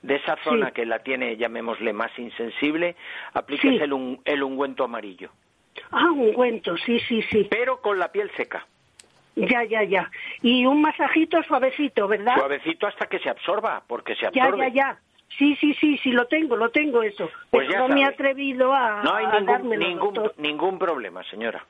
de 0.02 0.16
esa 0.18 0.38
zona 0.44 0.72
que 0.72 0.86
la 0.86 1.00
tiene, 1.00 1.36
llamémosle, 1.36 1.92
más 1.92 2.12
insensible, 2.20 2.96
aplíquese 3.34 3.84
el, 3.84 4.20
el 4.24 4.44
ungüento 4.44 4.84
amarillo. 4.84 5.32
Ah, 5.92 6.12
ungüento, 6.12 6.78
sí, 6.78 7.00
sí, 7.00 7.22
sí. 7.24 7.48
Pero 7.50 7.82
con 7.82 7.98
la 7.98 8.12
piel 8.12 8.30
seca. 8.38 8.68
Ya, 9.36 9.64
ya, 9.64 9.84
ya. 9.84 10.10
Y 10.42 10.66
un 10.66 10.82
masajito 10.82 11.42
suavecito, 11.44 12.08
¿verdad? 12.08 12.36
Suavecito 12.36 12.88
hasta 12.88 13.08
que 13.08 13.20
se 13.20 13.30
absorba, 13.30 13.84
porque 13.86 14.16
se 14.16 14.28
absorbe. 14.28 14.58
Ya, 14.58 14.68
ya, 14.68 14.74
ya. 14.74 15.00
Sí, 15.38 15.56
sí, 15.60 15.74
sí, 15.74 15.98
sí, 15.98 16.12
lo 16.12 16.28
tengo, 16.28 16.56
lo 16.56 16.70
tengo 16.70 17.04
eso. 17.04 17.30
Pues 17.50 17.68
Pero 17.68 17.88
no 17.88 17.94
me 17.94 18.02
he 18.02 18.06
atrevido 18.06 18.74
a, 18.74 19.02
no 19.04 19.16
hay 19.16 19.26
a 19.26 19.32
ningún, 19.32 19.46
dármelo, 19.46 19.88
ningún, 19.88 20.14
doctor. 20.14 20.34
ningún 20.38 20.80
problema, 20.80 21.24
señora. 21.24 21.66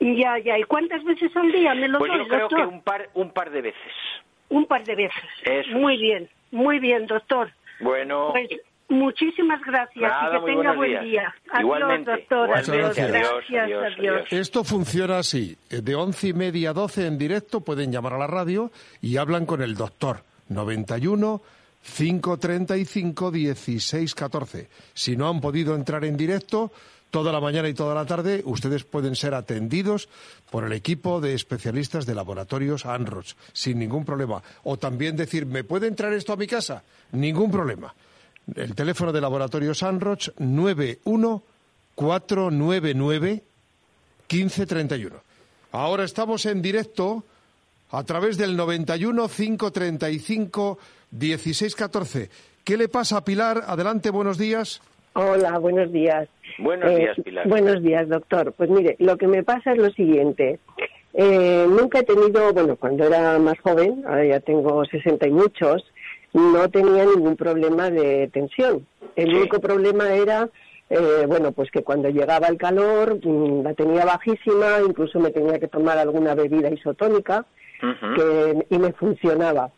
Ya, 0.00 0.38
ya. 0.38 0.58
¿Y 0.58 0.62
cuántas 0.64 1.02
veces 1.04 1.34
al 1.36 1.50
día 1.50 1.74
me 1.74 1.88
lo 1.88 1.98
Pues 1.98 2.10
doy, 2.12 2.18
yo 2.20 2.28
creo 2.28 2.40
doctor? 2.42 2.58
que 2.60 2.66
un 2.74 2.82
par, 2.82 3.08
un 3.14 3.30
par 3.32 3.50
de 3.50 3.62
veces. 3.62 3.92
Un 4.48 4.66
par 4.66 4.84
de 4.84 4.94
veces. 4.94 5.22
Eso 5.44 5.70
Muy 5.76 5.96
bien, 5.98 6.28
muy 6.50 6.78
bien, 6.78 7.06
doctor. 7.06 7.50
Bueno, 7.80 8.28
Pues 8.32 8.48
muchísimas 8.88 9.60
gracias 9.62 10.10
Nada, 10.10 10.38
y 10.38 10.40
que 10.40 10.46
tenga 10.46 10.72
buen 10.72 10.90
días. 10.90 11.04
día. 11.04 11.34
Adiós, 11.50 11.60
Igualmente. 11.60 12.10
doctor. 12.12 12.50
Adiós, 12.52 12.68
gracias. 12.96 13.10
Adiós, 13.10 13.84
adiós. 13.98 14.32
Esto 14.32 14.64
funciona 14.64 15.18
así. 15.18 15.56
De 15.68 15.94
once 15.94 16.28
y 16.28 16.32
media 16.32 16.70
a 16.70 16.72
12 16.74 17.06
en 17.06 17.18
directo 17.18 17.60
pueden 17.60 17.92
llamar 17.92 18.14
a 18.14 18.18
la 18.18 18.26
radio 18.26 18.70
y 19.02 19.16
hablan 19.16 19.46
con 19.46 19.62
el 19.62 19.74
doctor. 19.74 20.22
91 20.48 21.42
535 21.96 23.30
16 23.30 24.14
14. 24.14 24.68
Si 24.94 25.16
no 25.16 25.28
han 25.28 25.40
podido 25.40 25.74
entrar 25.74 26.04
en 26.04 26.16
directo, 26.16 26.72
toda 27.10 27.32
la 27.32 27.40
mañana 27.40 27.68
y 27.68 27.74
toda 27.74 27.94
la 27.94 28.06
tarde, 28.06 28.42
ustedes 28.44 28.84
pueden 28.84 29.16
ser 29.16 29.34
atendidos 29.34 30.08
por 30.50 30.64
el 30.64 30.72
equipo 30.72 31.20
de 31.20 31.34
especialistas 31.34 32.06
de 32.06 32.14
laboratorios 32.14 32.86
ANROS, 32.86 33.36
sin 33.52 33.78
ningún 33.78 34.04
problema. 34.04 34.42
O 34.64 34.76
también 34.76 35.16
decir, 35.16 35.46
¿me 35.46 35.64
puede 35.64 35.86
entrar 35.86 36.12
esto 36.12 36.32
a 36.32 36.36
mi 36.36 36.46
casa? 36.46 36.82
Ningún 37.12 37.50
problema. 37.50 37.94
El 38.54 38.74
teléfono 38.74 39.12
de 39.12 39.20
laboratorios 39.20 39.82
ANROS 39.82 40.32
91 40.38 41.42
499 41.94 43.42
1531. 44.30 45.16
Ahora 45.72 46.04
estamos 46.04 46.46
en 46.46 46.62
directo 46.62 47.24
a 47.90 48.04
través 48.04 48.38
del 48.38 48.56
91 48.56 49.28
535 49.28 50.78
1614. 51.10 52.30
¿Qué 52.64 52.76
le 52.76 52.88
pasa 52.88 53.18
a 53.18 53.24
Pilar? 53.24 53.64
Adelante, 53.66 54.10
buenos 54.10 54.38
días. 54.38 54.80
Hola, 55.14 55.58
buenos 55.58 55.90
días. 55.90 56.28
Buenos 56.58 56.90
Eh, 56.90 56.96
días, 56.98 57.16
Pilar. 57.24 57.48
Buenos 57.48 57.82
días, 57.82 58.08
doctor. 58.08 58.52
Pues 58.52 58.70
mire, 58.70 58.96
lo 58.98 59.16
que 59.16 59.26
me 59.26 59.42
pasa 59.42 59.72
es 59.72 59.78
lo 59.78 59.90
siguiente. 59.90 60.58
Eh, 61.14 61.66
nunca 61.68 62.00
he 62.00 62.02
tenido, 62.04 62.52
bueno, 62.52 62.76
cuando 62.76 63.04
era 63.04 63.38
más 63.38 63.58
joven, 63.60 64.04
ahora 64.06 64.24
ya 64.24 64.40
tengo 64.40 64.84
60 64.84 65.26
y 65.26 65.30
muchos, 65.30 65.84
no 66.34 66.68
tenía 66.70 67.04
ningún 67.04 67.36
problema 67.36 67.90
de 67.90 68.28
tensión. 68.32 68.86
El 69.16 69.30
Sí. 69.30 69.34
único 69.36 69.60
problema 69.60 70.12
era, 70.14 70.48
eh, 70.90 71.24
bueno, 71.26 71.52
pues 71.52 71.70
que 71.70 71.82
cuando 71.82 72.08
llegaba 72.10 72.46
el 72.48 72.58
calor 72.58 73.18
mm, 73.24 73.62
la 73.62 73.74
tenía 73.74 74.04
bajísima, 74.04 74.80
incluso 74.86 75.18
me 75.18 75.30
tenía 75.30 75.58
que 75.58 75.68
tomar 75.68 75.98
alguna 75.98 76.34
bebida 76.34 76.70
isotónica 76.70 77.46
que, 78.16 78.66
y 78.70 78.78
me 78.78 78.92
funcionaba. 78.92 79.70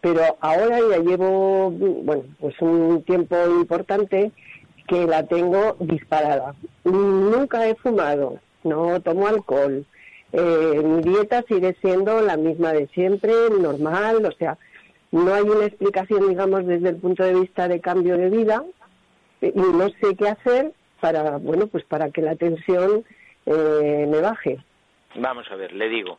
Pero 0.00 0.20
ahora 0.40 0.78
ya 0.90 0.98
llevo, 0.98 1.70
bueno, 1.70 2.24
pues 2.38 2.54
un 2.60 3.02
tiempo 3.04 3.36
importante 3.58 4.32
que 4.86 5.06
la 5.06 5.26
tengo 5.26 5.76
disparada. 5.80 6.54
Nunca 6.84 7.66
he 7.66 7.74
fumado, 7.76 8.38
no 8.62 9.00
tomo 9.00 9.26
alcohol. 9.26 9.84
Eh, 10.32 10.80
mi 10.82 11.02
dieta 11.02 11.42
sigue 11.48 11.76
siendo 11.80 12.20
la 12.20 12.36
misma 12.36 12.72
de 12.72 12.88
siempre, 12.88 13.32
normal, 13.60 14.24
o 14.26 14.32
sea, 14.32 14.58
no 15.12 15.32
hay 15.32 15.44
una 15.44 15.66
explicación, 15.66 16.28
digamos, 16.28 16.66
desde 16.66 16.88
el 16.88 16.96
punto 16.96 17.22
de 17.22 17.34
vista 17.34 17.68
de 17.68 17.80
cambio 17.80 18.16
de 18.16 18.30
vida 18.30 18.64
eh, 19.40 19.52
y 19.54 19.60
no 19.60 19.88
sé 20.00 20.16
qué 20.18 20.28
hacer 20.28 20.72
para, 21.00 21.36
bueno, 21.36 21.68
pues 21.68 21.84
para 21.84 22.10
que 22.10 22.20
la 22.20 22.34
tensión 22.34 23.04
eh, 23.46 24.06
me 24.08 24.20
baje. 24.20 24.58
Vamos 25.14 25.46
a 25.50 25.54
ver, 25.54 25.72
le 25.72 25.88
digo. 25.88 26.18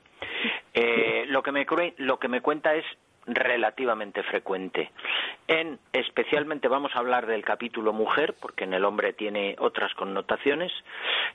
Eh, 0.73 1.25
lo, 1.27 1.43
que 1.43 1.51
me, 1.51 1.65
lo 1.97 2.19
que 2.19 2.27
me 2.27 2.41
cuenta 2.41 2.73
es 2.75 2.85
relativamente 3.27 4.23
frecuente. 4.23 4.91
En, 5.47 5.79
especialmente 5.93 6.67
vamos 6.67 6.95
a 6.95 6.99
hablar 6.99 7.25
del 7.25 7.43
capítulo 7.43 7.93
mujer, 7.93 8.35
porque 8.39 8.65
en 8.65 8.73
el 8.73 8.85
hombre 8.85 9.13
tiene 9.13 9.55
otras 9.59 9.93
connotaciones. 9.95 10.71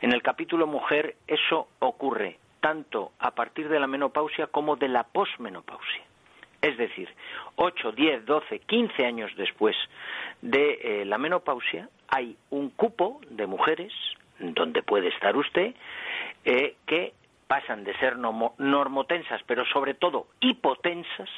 En 0.00 0.12
el 0.12 0.23
capítulo 0.23 0.66
mujer 0.66 1.16
eso 1.26 1.68
ocurre 1.78 2.38
tanto 2.61 3.12
a 3.18 3.32
partir 3.32 3.68
de 3.68 3.80
la 3.80 3.87
menopausia 3.87 4.47
como 4.47 4.76
de 4.76 4.88
la 4.88 5.04
posmenopausia. 5.04 6.02
Es 6.62 6.76
decir, 6.76 7.09
8, 7.56 7.92
10, 7.92 8.26
12, 8.26 8.59
15 8.61 9.06
años 9.06 9.30
después 9.37 9.75
de 10.42 10.78
eh, 10.82 11.04
la 11.06 11.16
menopausia 11.16 11.88
hay 12.09 12.37
un 12.50 12.70
cupo 12.70 13.20
de 13.30 13.47
mujeres, 13.47 13.92
donde 14.38 14.82
puede 14.82 15.09
estar 15.09 15.37
usted, 15.37 15.75
eh, 16.44 16.76
que 16.87 17.14
pasan 17.50 17.83
de 17.83 17.99
ser 17.99 18.16
normotensas, 18.16 19.42
pero 19.45 19.64
sobre 19.64 19.95
todo 19.95 20.28
hipotensas, 20.38 21.28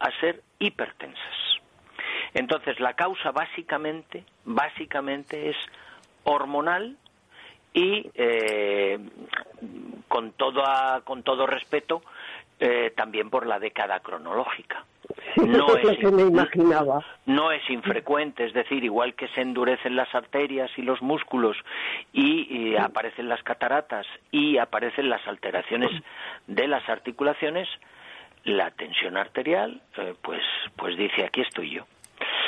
a 0.00 0.10
ser 0.18 0.42
hipertensas. 0.58 1.60
Entonces, 2.34 2.80
la 2.80 2.94
causa 2.94 3.30
básicamente, 3.30 4.24
básicamente 4.44 5.50
es 5.50 5.56
hormonal 6.24 6.96
y 7.72 8.10
eh, 8.16 8.98
con, 10.08 10.32
todo, 10.32 10.64
con 11.04 11.22
todo 11.22 11.46
respeto, 11.46 12.02
eh, 12.58 12.92
también 12.96 13.30
por 13.30 13.46
la 13.46 13.60
década 13.60 14.00
cronológica. 14.00 14.84
No 15.36 15.76
es 15.76 15.84
lo 15.84 15.96
que 15.96 16.10
me 16.10 16.22
imaginaba. 16.22 17.04
no 17.26 17.52
es 17.52 17.68
infrecuente, 17.70 18.44
es 18.44 18.52
decir, 18.52 18.84
igual 18.84 19.14
que 19.14 19.28
se 19.28 19.40
endurecen 19.40 19.96
las 19.96 20.14
arterias 20.14 20.70
y 20.76 20.82
los 20.82 21.00
músculos 21.02 21.56
y, 22.12 22.46
y 22.50 22.76
aparecen 22.76 23.28
las 23.28 23.42
cataratas 23.42 24.06
y 24.30 24.58
aparecen 24.58 25.08
las 25.08 25.26
alteraciones 25.26 25.90
de 26.46 26.66
las 26.68 26.88
articulaciones, 26.88 27.68
la 28.44 28.70
tensión 28.70 29.16
arterial, 29.16 29.80
eh, 29.96 30.14
pues, 30.20 30.42
pues 30.76 30.96
dice 30.96 31.24
aquí 31.24 31.40
estoy 31.40 31.70
yo. 31.70 31.86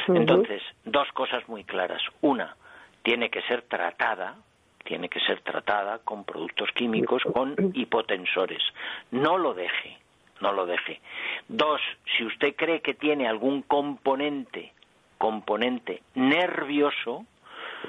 Entonces, 0.09 0.63
dos 0.85 1.09
cosas 1.13 1.49
muy 1.49 1.65
claras. 1.65 2.03
Una, 2.21 2.57
tiene 3.03 3.31
que 3.31 3.43
ser 3.43 3.63
tratada, 3.63 4.37
tiene 4.85 5.09
que 5.09 5.21
ser 5.21 5.41
tratada 5.41 5.99
con 6.01 6.25
productos 6.25 6.71
químicos, 6.73 7.23
con 7.33 7.55
hipotensores. 7.75 8.63
No 9.11 9.39
lo 9.39 9.55
deje, 9.55 9.99
no 10.45 10.53
lo 10.53 10.67
deje. 10.67 11.01
Dos, 11.49 11.81
si 12.17 12.25
usted 12.25 12.55
cree 12.55 12.83
que 12.83 12.93
tiene 12.93 13.27
algún 13.27 13.63
componente, 13.63 14.73
componente 15.17 16.03
nervioso, 16.15 17.25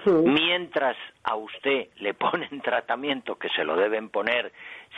mientras 0.06 0.96
a 1.24 1.36
usted 1.36 1.90
le 1.98 2.14
ponen 2.14 2.62
tratamiento 2.64 3.36
que 3.36 3.50
se 3.50 3.66
lo 3.66 3.76
deben 3.76 4.10
poner 4.10 4.54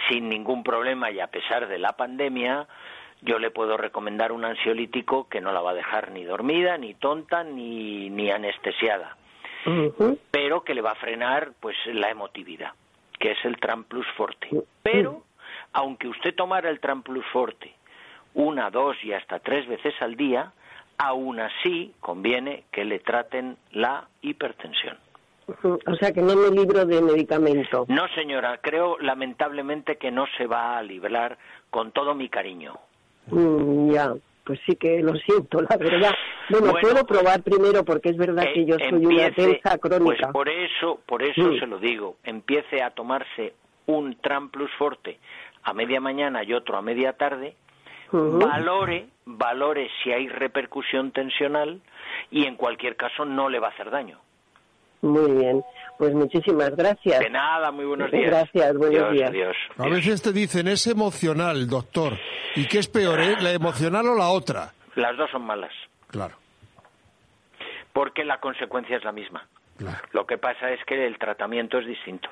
sin 0.08 0.30
ningún 0.30 0.64
problema 0.64 1.10
y 1.10 1.20
a 1.20 1.28
pesar 1.28 1.68
de 1.68 1.80
la 1.80 1.94
pandemia, 1.94 2.68
yo 3.22 3.40
le 3.40 3.50
puedo 3.50 3.76
recomendar 3.76 4.32
un 4.32 4.46
ansiolítico 4.46 5.28
que 5.28 5.42
no 5.42 5.52
la 5.52 5.62
va 5.62 5.72
a 5.72 5.82
dejar 5.82 6.12
ni 6.12 6.24
dormida, 6.24 6.78
ni 6.78 6.94
tonta, 6.94 7.44
ni, 7.44 8.12
ni 8.12 8.30
anestesiada, 8.30 9.18
pero 10.30 10.64
que 10.64 10.76
le 10.76 10.82
va 10.82 10.92
a 10.92 10.96
frenar 10.96 11.54
pues 11.60 11.76
la 11.88 12.12
emotividad, 12.12 12.74
que 13.18 13.32
es 13.32 13.44
el 13.46 13.58
Tram 13.58 13.86
Plus 13.86 14.06
Forte. 14.16 14.48
Pero, 14.84 15.24
aunque 15.74 16.08
usted 16.08 16.34
tomara 16.36 16.70
el 16.70 16.80
Tram 16.80 17.02
Plus 17.04 17.26
Forte 17.32 17.74
una, 18.34 18.70
dos 18.70 18.96
y 19.04 19.14
hasta 19.14 19.40
tres 19.40 19.68
veces 19.68 19.96
al 20.00 20.16
día, 20.16 20.52
aún 21.00 21.40
así 21.40 21.94
conviene 22.00 22.66
que 22.72 22.86
le 22.86 23.00
traten 23.00 23.58
la 23.72 24.08
hipertensión. 24.22 24.98
O 25.64 25.96
sea 25.96 26.12
que 26.12 26.22
no 26.22 26.36
me 26.36 26.52
libro 26.52 26.86
de 26.86 27.02
medicamento. 27.02 27.86
No, 27.88 28.08
señora, 28.10 28.60
creo 28.62 28.98
lamentablemente 29.00 29.96
que 29.98 30.12
no 30.12 30.26
se 30.38 30.46
va 30.46 30.78
a 30.78 30.84
librar 30.84 31.38
con 31.72 31.92
todo 31.94 32.14
mi 32.14 32.30
cariño. 32.30 32.76
Mm, 33.28 33.92
ya, 33.92 34.14
pues 34.44 34.60
sí 34.68 34.76
que 34.76 35.02
lo 35.02 35.16
siento, 35.16 35.62
la 35.62 35.78
verdad. 35.78 36.14
Bueno, 36.50 36.72
Bueno, 36.72 36.80
puedo 36.82 37.06
pues, 37.06 37.20
probar 37.22 37.42
primero 37.44 37.84
porque 37.86 38.10
es 38.10 38.18
verdad 38.18 38.44
que 38.54 38.62
Eh, 38.62 38.66
yo 38.66 38.78
soy 38.78 39.06
una 39.06 39.28
empiece- 39.28 39.54
tensa 39.62 39.78
crónica. 39.80 40.32
Pues 40.32 40.32
por 40.34 40.50
eso, 40.50 41.00
por 41.06 41.24
eso 41.24 41.54
se 41.60 41.66
lo 41.66 41.80
digo. 41.80 42.18
Empiece 42.24 42.84
a 42.84 42.92
tomarse 42.92 43.54
un 43.88 44.16
Tram 44.18 44.50
Plus 44.50 44.70
Forte 44.78 45.18
a 45.68 45.74
media 45.74 46.00
mañana 46.00 46.44
y 46.44 46.54
otro 46.54 46.78
a 46.78 46.82
media 46.82 47.14
tarde. 47.14 47.56
Valore, 48.12 49.10
valore 49.26 49.90
si 50.02 50.14
hay 50.14 50.30
repercusión 50.30 51.12
tensional 51.12 51.82
y 52.32 52.46
en 52.46 52.56
cualquier 52.56 52.96
caso 52.96 53.26
no 53.26 53.50
le 53.50 53.60
va 53.60 53.68
a 53.68 53.72
hacer 53.72 53.92
daño. 53.92 54.18
Muy 55.02 55.30
bien, 55.34 55.62
pues 55.98 56.14
muchísimas 56.14 56.74
gracias. 56.76 57.20
De 57.20 57.30
nada, 57.30 57.70
muy 57.72 57.84
buenos 57.86 58.10
días. 58.10 58.28
Gracias, 58.32 58.78
buenos 58.78 59.12
días. 59.12 59.30
adiós. 59.30 59.58
A 59.78 59.90
veces 59.90 60.22
te 60.22 60.32
dicen, 60.32 60.70
es 60.70 60.88
emocional, 60.88 61.68
doctor. 61.68 62.14
¿Y 62.56 62.66
qué 62.68 62.80
es 62.80 62.88
peor, 62.88 63.20
eh? 63.20 63.36
la 63.42 63.52
emocional 63.52 64.08
o 64.08 64.16
la 64.16 64.30
otra? 64.30 64.72
Las 64.96 65.16
dos 65.18 65.30
son 65.30 65.44
malas, 65.46 65.74
Claro, 66.08 66.36
porque 67.92 68.24
la 68.24 68.40
consecuencia 68.40 68.96
es 68.96 69.04
la 69.04 69.12
misma. 69.12 69.46
claro. 69.78 69.98
Lo 70.14 70.26
que 70.26 70.38
pasa 70.38 70.72
es 70.72 70.80
que 70.86 71.06
el 71.06 71.18
tratamiento 71.20 71.78
es 71.78 71.86
distinto. 71.86 72.30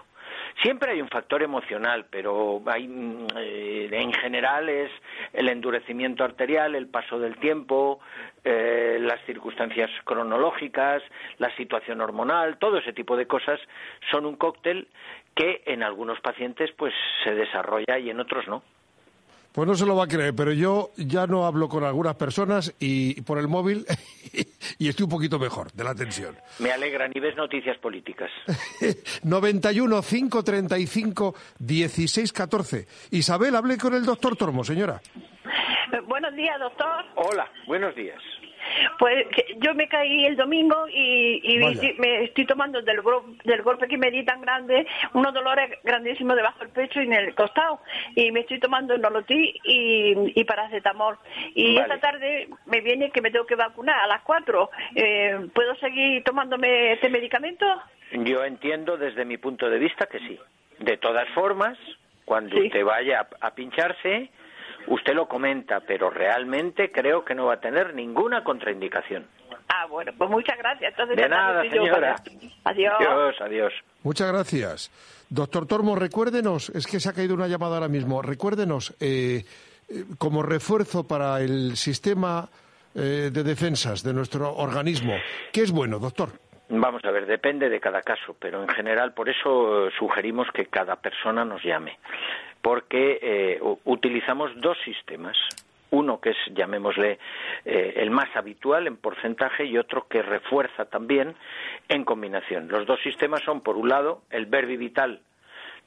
Siempre 0.62 0.92
hay 0.92 1.02
un 1.02 1.10
factor 1.10 1.44
emocional, 1.44 2.06
pero 2.10 2.62
hay, 2.66 2.88
mm, 2.88 3.28
eh, 3.38 3.90
en 3.92 4.14
general 4.14 4.70
es 4.70 4.92
el 5.34 5.50
endurecimiento 5.50 6.24
arterial, 6.24 6.76
el 6.76 6.88
paso 6.88 7.20
del 7.20 7.38
tiempo, 7.38 8.00
eh, 8.44 8.98
las 9.02 9.20
circunstancias 9.26 9.90
cronológicas, 10.06 11.04
la 11.40 11.54
situación 11.58 12.02
hormonal, 12.02 12.58
todo 12.58 12.78
ese 12.78 12.94
tipo 12.94 13.18
de 13.18 13.28
cosas 13.28 13.60
son 14.12 14.26
un 14.26 14.38
cóctel 14.38 14.88
que 15.36 15.64
en 15.66 15.84
algunos 15.84 16.20
pacientes 16.22 16.72
pues 16.78 16.94
se 17.24 17.36
desarrolla 17.36 18.00
y 18.00 18.10
en 18.10 18.20
otros 18.20 18.48
no. 18.48 18.64
Pues 19.56 19.70
no 19.70 19.76
se 19.76 19.86
lo 19.86 19.96
va 19.96 20.04
a 20.04 20.08
creer, 20.08 20.36
pero 20.36 20.52
yo 20.52 20.92
ya 20.98 21.28
no 21.28 21.46
hablo 21.46 21.70
con 21.70 21.86
algunas 21.86 22.16
personas 22.16 22.76
y 22.78 23.22
por 23.22 23.40
el 23.40 23.48
móvil 23.48 23.86
y 24.80 24.90
estoy 24.90 25.06
un 25.06 25.10
poquito 25.10 25.40
mejor 25.40 25.72
de 25.72 25.86
la 25.86 25.96
tensión. 25.96 26.36
Me 26.60 26.74
alegra, 26.74 27.08
ni 27.08 27.22
ves 27.22 27.38
noticias 27.38 27.78
políticas. 27.78 28.30
91 29.24 30.02
535 30.02 31.36
16 31.60 32.34
14. 32.34 32.86
Isabel, 33.12 33.56
hable 33.56 33.78
con 33.78 33.94
el 33.94 34.04
doctor 34.04 34.36
Tormo, 34.36 34.66
señora. 34.66 35.00
Buenos 36.06 36.36
días, 36.36 36.60
doctor. 36.60 37.06
Hola, 37.16 37.50
buenos 37.66 37.96
días. 37.96 38.22
Pues 39.00 39.26
yo 39.58 39.74
me 39.74 39.88
caí 39.88 40.26
el 40.26 40.36
domingo 40.36 40.88
y, 40.90 41.58
me 41.98 42.24
estoy 42.24 42.46
tomando 42.46 42.82
del, 42.82 43.02
del 43.44 43.62
golpe 43.62 43.88
que 43.88 43.98
me 43.98 44.12
di 44.12 44.24
tan 44.24 44.42
grande 44.42 44.86
unos 45.14 45.34
dolores 45.34 45.80
grandísimos 45.84 46.36
debajo 46.36 46.60
del 46.60 46.70
pecho 46.70 47.02
y 47.02 47.06
en 47.06 47.14
el 47.14 47.36
costado. 47.36 47.80
Y 48.16 48.32
me 48.32 48.42
estoy 48.42 48.60
tomando 48.60 48.98
nolotí 48.98 49.54
y, 49.64 50.14
y 50.40 50.44
paracetamol. 50.44 51.18
Y 51.54 51.78
esta 51.78 52.00
tarde 52.00 52.48
me 52.66 52.82
viene 52.82 53.12
que 53.12 53.22
me 53.22 53.32
tengo 53.32 53.46
que 53.46 53.56
vacunar 53.56 54.00
a 54.00 54.08
las 54.08 54.22
4. 54.24 54.70
Eh, 54.96 55.48
¿Puedo 55.54 55.76
seguir 55.76 56.24
tomándome 56.24 56.94
este 56.94 57.10
medicamento? 57.10 57.66
Yo 58.12 58.44
entiendo 58.44 58.98
desde 58.98 59.26
mi 59.26 59.38
punto 59.38 59.70
de 59.70 59.80
vista 59.80 60.08
que 60.08 60.20
sí. 60.20 60.40
De 60.80 60.98
todas 60.98 61.28
formas, 61.30 61.78
cuando 62.26 62.58
usted 62.58 62.84
vaya 62.84 63.28
a 63.40 63.56
pincharse, 63.56 64.30
Usted 64.88 65.14
lo 65.14 65.28
comenta, 65.28 65.80
pero 65.80 66.10
realmente 66.10 66.92
creo 66.92 67.26
que 67.26 67.34
no 67.34 67.46
va 67.46 67.56
a 67.56 67.60
tener 67.60 67.94
ninguna 67.94 68.44
contraindicación. 68.44 69.26
Ah, 69.68 69.88
bueno, 69.88 70.12
pues 70.18 70.30
muchas 70.30 70.58
gracias. 70.58 70.92
Entonces, 70.92 71.18
de 71.18 71.30
nada, 71.30 71.64
señora. 71.70 72.16
Adiós. 72.64 72.94
Adiós, 73.00 73.36
adiós. 73.42 73.74
Muchas 74.04 74.32
gracias. 74.32 74.92
Doctor 75.30 75.66
Tormo, 75.66 75.96
recuérdenos, 75.96 76.70
es 76.70 76.86
que 76.86 77.00
se 77.00 77.10
ha 77.10 77.14
caído 77.14 77.34
una 77.34 77.48
llamada 77.48 77.76
ahora 77.76 77.88
mismo, 77.88 78.22
recuérdenos, 78.22 78.96
eh, 79.00 79.44
eh, 79.90 80.04
como 80.20 80.44
refuerzo 80.44 81.08
para 81.08 81.42
el 81.42 81.76
sistema 81.78 82.48
eh, 82.94 83.32
de 83.34 83.44
defensas 83.44 84.04
de 84.04 84.14
nuestro 84.14 84.54
organismo, 84.56 85.16
¿qué 85.52 85.62
es 85.62 85.72
bueno, 85.72 85.98
doctor? 86.00 86.30
Vamos 86.70 87.04
a 87.06 87.12
ver, 87.12 87.26
depende 87.26 87.70
de 87.70 87.80
cada 87.80 88.02
caso, 88.02 88.36
pero 88.40 88.62
en 88.62 88.70
general 88.70 89.14
por 89.14 89.30
eso 89.30 89.90
sugerimos 90.00 90.48
que 90.52 90.66
cada 90.66 90.96
persona 90.96 91.46
nos 91.46 91.64
llame 91.64 92.00
porque 92.66 93.20
eh, 93.22 93.60
utilizamos 93.84 94.50
dos 94.60 94.76
sistemas. 94.84 95.38
Uno 95.92 96.20
que 96.20 96.32
es, 96.32 96.38
llamémosle, 96.52 97.20
eh, 97.64 97.94
el 97.98 98.10
más 98.10 98.36
habitual 98.36 98.88
en 98.88 98.98
porcentaje 98.98 99.66
y 99.66 99.78
otro 99.78 100.08
que 100.08 100.24
refuerza 100.24 100.86
también 100.86 101.36
en 101.90 102.04
combinación. 102.04 102.68
Los 102.68 102.88
dos 102.88 103.00
sistemas 103.04 103.44
son, 103.44 103.62
por 103.62 103.78
un 103.78 103.90
lado, 103.90 104.24
el 104.32 104.48
Verbi 104.48 104.78
Vital, 104.78 105.20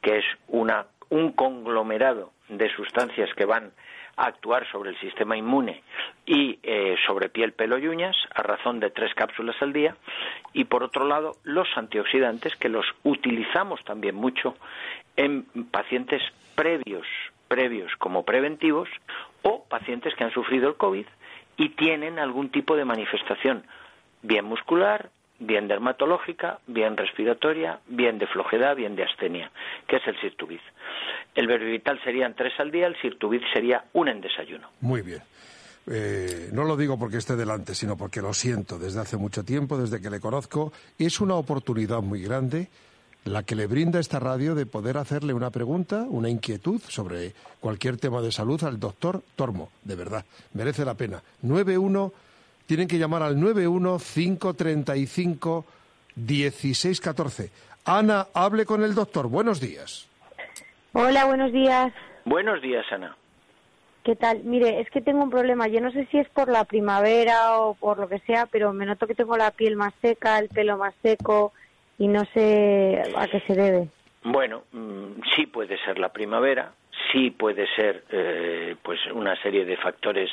que 0.01 0.19
es 0.19 0.25
una, 0.47 0.87
un 1.09 1.33
conglomerado 1.33 2.31
de 2.49 2.71
sustancias 2.71 3.29
que 3.35 3.45
van 3.45 3.73
a 4.17 4.27
actuar 4.27 4.65
sobre 4.71 4.91
el 4.91 5.01
sistema 5.01 5.37
inmune 5.37 5.83
y 6.27 6.61
eh, 6.63 6.95
sobre 7.09 7.29
piel, 7.29 7.55
pelo 7.55 7.79
y 7.79 7.89
uñas 7.89 8.17
a 8.33 8.43
razón 8.45 8.79
de 8.79 8.91
tres 8.91 9.13
cápsulas 9.15 9.61
al 9.63 9.73
día 9.73 9.97
y 10.53 10.65
por 10.65 10.85
otro 10.85 11.07
lado 11.07 11.33
los 11.43 11.69
antioxidantes 11.77 12.55
que 12.55 12.69
los 12.69 12.87
utilizamos 13.03 13.83
también 13.85 14.15
mucho 14.15 14.57
en 15.17 15.45
pacientes 15.71 16.23
previos, 16.59 17.07
previos 17.47 17.93
como 17.99 18.25
preventivos 18.25 18.89
o 19.43 19.63
pacientes 19.71 20.13
que 20.17 20.25
han 20.25 20.33
sufrido 20.33 20.69
el 20.69 20.75
COVID 20.75 21.07
y 21.57 21.69
tienen 21.71 22.19
algún 22.19 22.51
tipo 22.51 22.75
de 22.75 22.85
manifestación, 22.85 23.63
bien 24.23 24.45
muscular, 24.45 25.11
bien 25.39 25.69
dermatológica, 25.69 26.59
bien 26.67 26.97
respiratoria, 26.97 27.79
bien 27.87 28.19
de 28.19 28.27
flojedad, 28.27 28.75
bien 28.75 28.97
de 28.97 29.05
astenia, 29.05 29.53
que 29.87 29.97
es 29.97 30.07
el 30.09 30.21
Sirtuviz. 30.21 30.61
El 31.37 31.47
Verbivital 31.47 32.01
serían 32.03 32.35
tres 32.35 32.59
al 32.59 32.73
día, 32.73 32.89
el 32.89 33.01
Sirtuviz 33.01 33.43
sería 33.53 33.85
un 33.93 34.09
en 34.09 34.21
desayuno. 34.21 34.69
Muy 34.81 35.03
bien. 35.03 35.23
Eh, 35.87 36.51
no 36.53 36.65
lo 36.65 36.77
digo 36.77 36.99
porque 36.99 37.19
esté 37.19 37.37
delante, 37.37 37.77
sino 37.77 37.97
porque 37.97 38.21
lo 38.21 38.35
siento 38.35 38.81
desde 38.81 39.01
hace 39.01 39.17
mucho 39.17 39.45
tiempo, 39.45 39.79
desde 39.79 40.01
que 40.01 40.11
le 40.11 40.19
conozco. 40.19 40.73
Es 40.99 41.21
una 41.21 41.37
oportunidad 41.37 42.03
muy 42.03 42.21
grande 42.21 42.69
la 43.25 43.43
que 43.43 43.55
le 43.55 43.67
brinda 43.67 44.01
esta 44.01 44.19
radio 44.19 44.55
de 44.55 44.67
poder 44.67 44.97
hacerle 44.97 45.35
una 45.35 45.51
pregunta, 45.51 46.07
una 46.09 46.29
inquietud 46.29 46.81
sobre 46.89 47.33
cualquier 47.61 47.97
tema 47.99 48.21
de 48.21 48.33
salud 48.33 48.63
al 48.65 48.81
doctor 48.81 49.23
Tormo. 49.37 49.71
De 49.85 49.97
verdad, 49.97 50.25
merece 50.55 50.85
la 50.85 50.95
pena. 50.95 51.23
91, 51.43 52.13
tienen 52.67 52.89
que 52.89 52.99
llamar 52.99 53.23
al 53.23 53.39
91 53.39 53.99
535 53.99 55.65
1614. 56.17 57.51
Ana, 57.85 58.27
hable 58.35 58.67
con 58.67 58.83
el 58.83 58.95
doctor. 58.95 59.29
Buenos 59.29 59.61
días. 59.61 60.09
Hola, 60.93 61.27
buenos 61.27 61.53
días. 61.53 61.93
Buenos 62.25 62.61
días, 62.61 62.85
Ana. 62.91 63.17
¿Qué 64.05 64.17
tal? 64.17 64.43
Mire, 64.45 64.81
es 64.81 64.91
que 64.91 65.01
tengo 65.01 65.23
un 65.23 65.31
problema. 65.31 65.69
Yo 65.69 65.81
no 65.81 65.91
sé 65.93 66.07
si 66.11 66.19
es 66.19 66.29
por 66.31 66.49
la 66.49 66.65
primavera 66.65 67.59
o 67.59 67.75
por 67.75 67.99
lo 67.99 68.09
que 68.09 68.19
sea, 68.21 68.47
pero 68.47 68.73
me 68.73 68.87
noto 68.87 69.07
que 69.07 69.15
tengo 69.15 69.37
la 69.37 69.51
piel 69.51 69.77
más 69.77 69.93
seca, 70.01 70.39
el 70.39 70.49
pelo 70.49 70.79
más 70.79 70.95
seco, 71.03 71.53
y 71.99 72.09
no 72.09 72.25
sé 72.33 73.03
a 73.17 73.27
qué 73.29 73.41
se 73.41 73.55
debe. 73.55 73.89
Bueno, 74.25 74.65
mm, 74.73 75.21
sí 75.35 75.47
puede 75.47 75.79
ser 75.85 75.99
la 75.99 76.13
primavera, 76.13 76.73
sí 77.13 77.31
puede 77.31 77.67
ser 77.75 78.05
eh, 78.11 78.77
pues 78.83 79.01
una 79.13 79.41
serie 79.43 79.65
de 79.65 79.77
factores 79.77 80.31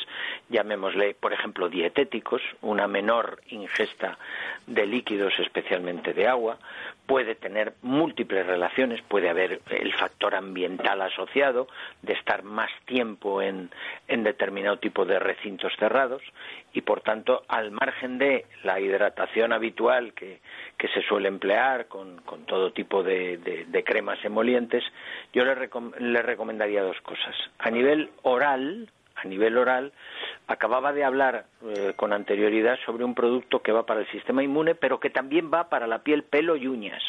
llamémosle 0.49 1.15
por 1.15 1.33
ejemplo 1.33 1.69
dietéticos 1.69 2.41
una 2.61 2.87
menor 2.87 3.41
ingesta 3.49 4.17
de 4.67 4.85
líquidos 4.85 5.33
especialmente 5.39 6.13
de 6.13 6.27
agua 6.27 6.57
puede 7.05 7.35
tener 7.35 7.73
múltiples 7.81 8.45
relaciones 8.45 9.01
puede 9.03 9.29
haber 9.29 9.61
el 9.69 9.93
factor 9.93 10.35
ambiental 10.35 11.01
asociado 11.01 11.67
de 12.01 12.13
estar 12.13 12.43
más 12.43 12.69
tiempo 12.85 13.41
en, 13.41 13.69
en 14.07 14.23
determinado 14.23 14.79
tipo 14.79 15.05
de 15.05 15.19
recintos 15.19 15.71
cerrados 15.77 16.21
y 16.73 16.81
por 16.81 17.01
tanto 17.01 17.43
al 17.47 17.71
margen 17.71 18.17
de 18.17 18.45
la 18.63 18.79
hidratación 18.79 19.53
habitual 19.53 20.13
que, 20.13 20.39
que 20.77 20.87
se 20.89 21.01
suele 21.03 21.27
emplear 21.27 21.87
con, 21.87 22.17
con 22.21 22.45
todo 22.45 22.71
tipo 22.71 23.03
de, 23.03 23.65
cremas 23.85 24.23
emolientes 24.25 24.83
yo 25.33 25.43
le, 25.45 25.55
le 25.99 26.21
recomendaría 26.21 26.81
dos 26.81 26.99
cosas. 27.01 27.35
A 27.59 27.69
nivel 27.69 28.09
oral, 28.23 28.89
a 29.15 29.27
nivel 29.27 29.57
oral, 29.57 29.93
acababa 30.47 30.93
de 30.93 31.03
hablar 31.03 31.45
eh, 31.63 31.93
con 31.95 32.13
anterioridad 32.13 32.77
sobre 32.85 33.03
un 33.03 33.15
producto 33.15 33.61
que 33.61 33.71
va 33.71 33.85
para 33.85 34.01
el 34.01 34.11
sistema 34.11 34.43
inmune, 34.43 34.75
pero 34.75 34.99
que 34.99 35.09
también 35.09 35.51
va 35.53 35.69
para 35.69 35.87
la 35.87 35.99
piel, 35.99 36.23
pelo 36.23 36.55
y 36.55 36.67
uñas. 36.67 37.03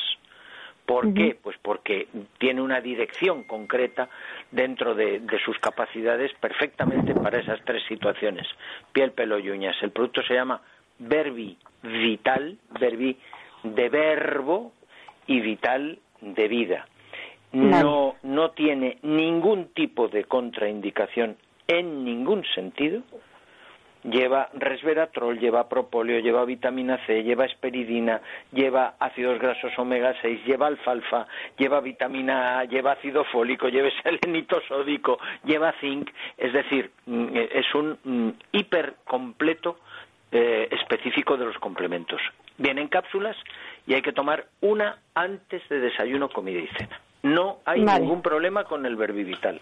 ¿Por 0.87 1.13
qué? 1.15 1.37
Pues 1.43 1.57
porque 1.61 2.07
tiene 2.39 2.63
una 2.63 2.81
dirección 2.81 3.43
concreta 3.43 4.09
dentro 4.53 4.95
de, 4.95 5.19
de, 5.19 5.39
sus 5.41 5.59
capacidades 5.59 6.33
perfectamente 6.35 7.13
para 7.13 7.41
esas 7.41 7.61
tres 7.65 7.83
situaciones, 7.89 8.47
piel, 8.93 9.11
pelo 9.11 9.41
y 9.41 9.51
uñas. 9.51 9.75
El 9.83 9.91
producto 9.91 10.23
se 10.23 10.35
llama 10.35 10.61
Verbi 11.01 11.59
Vital, 11.83 12.57
Verbi 12.79 13.19
de 13.65 13.89
verbo 13.89 14.73
y 15.27 15.41
vital 15.41 15.99
de 16.21 16.47
vida 16.47 16.87
no, 17.53 18.17
no 18.23 18.51
tiene 18.51 18.99
ningún 19.03 19.69
tipo 19.69 20.09
de 20.09 20.25
contraindicación 20.25 21.37
en 21.69 22.05
ningún 22.05 22.45
sentido, 22.55 23.03
lleva 24.11 24.49
resveratrol, 24.55 25.39
lleva 25.39 25.69
propóleo, 25.69 26.21
lleva 26.21 26.45
vitamina 26.45 26.99
C, 27.07 27.23
lleva 27.23 27.45
esperidina, 27.45 28.21
lleva 28.53 28.95
ácidos 28.99 29.39
grasos 29.39 29.73
omega 29.79 30.15
6, 30.23 30.45
lleva 30.47 30.69
alfalfa, 30.69 31.27
lleva 31.59 31.81
vitamina 31.81 32.59
A, 32.59 32.65
lleva 32.65 32.93
ácido 32.93 33.25
fólico, 33.25 33.69
lleva 33.69 33.89
selenito 34.03 34.61
sódico, 34.69 35.19
lleva 35.45 35.75
zinc, 35.81 36.11
es 36.37 36.53
decir, 36.53 36.91
mm, 37.07 37.29
es 37.35 37.75
un 37.75 37.99
mm, 38.05 38.31
hiper 38.53 38.95
completo 39.05 39.79
eh, 40.33 40.69
específico 40.71 41.37
de 41.37 41.47
los 41.47 41.59
complementos. 41.59 42.21
Vienen 42.59 42.89
cápsulas 42.89 43.37
y 43.87 43.95
hay 43.95 44.03
que 44.03 44.13
tomar 44.13 44.47
una 44.61 44.99
antes 45.15 45.69
de 45.69 45.79
desayuno, 45.79 46.29
comida 46.31 46.61
y 46.61 46.69
cena. 46.69 47.01
No 47.23 47.59
hay 47.65 47.83
ningún 47.83 48.23
problema 48.23 48.65
con 48.65 48.87
el 48.87 48.97
verbivital. 48.97 49.61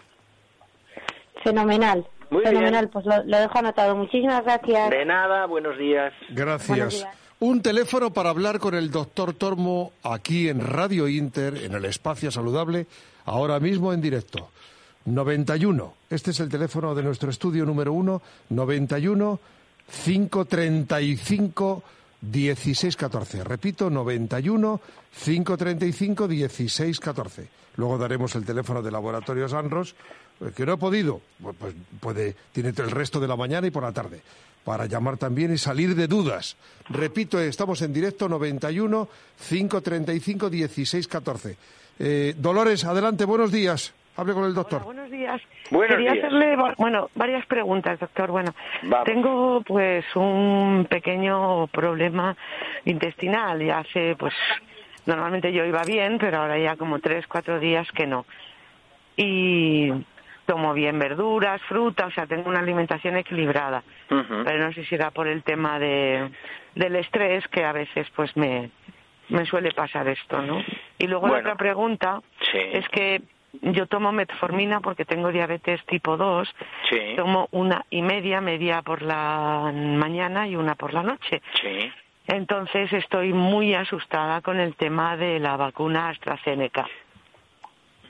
Fenomenal. 1.43 2.05
Fenomenal, 2.29 2.89
pues 2.89 3.05
lo, 3.05 3.37
dejo 3.37 3.59
anotado. 3.59 3.95
Muchísimas 3.95 4.43
gracias. 4.43 4.89
De 4.89 5.05
nada, 5.05 5.45
buenos 5.45 5.77
días. 5.77 6.13
Gracias. 6.29 7.05
Un 7.39 7.61
teléfono 7.61 8.11
para 8.11 8.29
hablar 8.29 8.59
con 8.59 8.75
el 8.75 8.89
doctor 8.89 9.33
Tormo 9.33 9.91
aquí 10.03 10.49
en 10.49 10.61
Radio 10.61 11.07
Inter, 11.07 11.57
en 11.57 11.73
el 11.73 11.85
espacio 11.85 12.31
saludable, 12.31 12.87
ahora 13.25 13.59
mismo 13.59 13.93
en 13.93 14.01
directo. 14.01 14.49
91. 15.05 15.93
Este 16.09 16.31
es 16.31 16.39
el 16.39 16.49
teléfono 16.49 16.95
de 16.95 17.03
nuestro 17.03 17.29
estudio 17.29 17.65
número 17.65 17.93
uno. 17.93 18.21
91 18.49 19.39
535 20.05 21.83
1614. 22.21 23.43
Repito, 23.43 23.89
91 23.89 24.81
535 25.23 26.27
1614. 26.27 27.49
Luego 27.77 27.97
daremos 27.97 28.35
el 28.35 28.45
teléfono 28.45 28.81
de 28.81 28.91
Laboratorio 28.91 29.49
Sanros, 29.49 29.95
que 30.55 30.65
no 30.65 30.73
he 30.73 30.77
podido, 30.77 31.21
pues, 31.41 31.55
pues 31.57 31.75
puede, 31.99 32.35
tiene 32.51 32.69
el 32.69 32.91
resto 32.91 33.19
de 33.19 33.27
la 33.27 33.35
mañana 33.35 33.67
y 33.67 33.71
por 33.71 33.83
la 33.83 33.91
tarde, 33.91 34.21
para 34.63 34.85
llamar 34.85 35.17
también 35.17 35.53
y 35.53 35.57
salir 35.57 35.95
de 35.95 36.07
dudas. 36.07 36.57
Repito, 36.89 37.39
estamos 37.39 37.81
en 37.81 37.93
directo 37.93 38.27
91 38.27 39.07
535 39.49 40.49
1614. 40.49 41.57
Eh, 41.99 42.33
Dolores, 42.37 42.83
adelante, 42.85 43.25
buenos 43.25 43.51
días. 43.51 43.93
Hable 44.17 44.33
con 44.33 44.45
el 44.45 44.53
doctor. 44.53 44.83
buenos 44.83 45.11
días. 45.11 45.41
Buenos 45.71 45.97
Quería 45.97 46.13
días. 46.13 46.25
hacerle 46.25 46.55
bueno, 46.77 47.09
varias 47.15 47.45
preguntas, 47.47 47.99
doctor. 47.99 48.31
Bueno, 48.31 48.55
tengo 49.05 49.61
pues 49.61 50.05
un 50.15 50.87
pequeño 50.89 51.67
problema 51.67 52.35
intestinal. 52.85 53.61
Ya 53.61 53.79
hace, 53.79 54.15
pues, 54.15 54.33
normalmente 55.05 55.51
yo 55.51 55.65
iba 55.65 55.83
bien, 55.83 56.17
pero 56.17 56.37
ahora 56.37 56.57
ya 56.57 56.77
como 56.77 56.99
tres, 56.99 57.27
cuatro 57.27 57.59
días 57.59 57.87
que 57.91 58.07
no. 58.07 58.25
Y 59.17 59.91
tomo 60.45 60.73
bien 60.73 60.97
verduras, 60.99 61.61
fruta, 61.63 62.05
o 62.07 62.11
sea, 62.11 62.25
tengo 62.27 62.49
una 62.49 62.59
alimentación 62.59 63.17
equilibrada. 63.17 63.83
Pero 64.07 64.65
no 64.65 64.71
sé 64.73 64.85
si 64.85 64.95
era 64.95 65.11
por 65.11 65.27
el 65.27 65.43
tema 65.43 65.79
de, 65.79 66.29
del 66.75 66.95
estrés 66.97 67.47
que 67.49 67.63
a 67.65 67.71
veces 67.71 68.07
pues 68.15 68.35
me, 68.37 68.69
me 69.29 69.45
suele 69.45 69.71
pasar 69.71 70.07
esto, 70.07 70.41
¿no? 70.41 70.63
Y 70.97 71.07
luego 71.07 71.27
la 71.27 71.39
otra 71.39 71.55
pregunta 71.55 72.21
Sí. 72.51 72.59
es 72.73 72.87
que 72.89 73.21
yo 73.61 73.87
tomo 73.87 74.11
metformina 74.11 74.81
porque 74.81 75.05
tengo 75.05 75.31
diabetes 75.31 75.83
tipo 75.85 76.17
2. 76.17 76.53
Sí. 76.89 76.99
Tomo 77.15 77.47
una 77.51 77.85
y 77.89 78.01
media, 78.01 78.41
media 78.41 78.81
por 78.81 79.01
la 79.01 79.71
mañana 79.73 80.47
y 80.47 80.55
una 80.55 80.75
por 80.75 80.93
la 80.93 81.03
noche. 81.03 81.41
Sí. 81.61 81.91
Entonces 82.27 82.91
estoy 82.91 83.33
muy 83.33 83.73
asustada 83.75 84.41
con 84.41 84.59
el 84.59 84.75
tema 84.75 85.15
de 85.15 85.39
la 85.39 85.57
vacuna 85.57 86.09
AstraZeneca. 86.09 86.85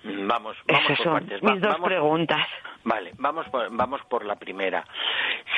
Vamos, 0.06 0.56
vamos 0.68 0.84
Esas 0.86 0.98
por 0.98 1.04
son 1.04 1.14
partes. 1.14 1.42
Va- 1.44 1.52
mis 1.54 1.62
dos 1.62 1.72
vamos- 1.74 1.88
preguntas. 1.88 2.48
Vale, 2.84 3.12
vamos 3.18 3.48
por, 3.50 3.70
vamos 3.76 4.02
por 4.06 4.24
la 4.26 4.36
primera. 4.36 4.86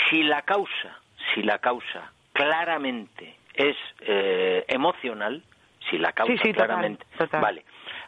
Si 0.09 0.23
la 0.23 0.41
causa, 0.43 0.99
si 1.33 1.43
la 1.43 1.59
causa 1.59 2.11
claramente 2.33 3.35
es 3.53 3.75
eh, 4.01 4.63
emocional, 4.67 5.43
si 5.89 5.97
la 5.97 6.11
causa 6.13 6.33
Sí, 6.33 6.39
sí, 6.43 6.53
claramente, 6.53 7.05
total. 7.17 7.41
vale. 7.41 7.65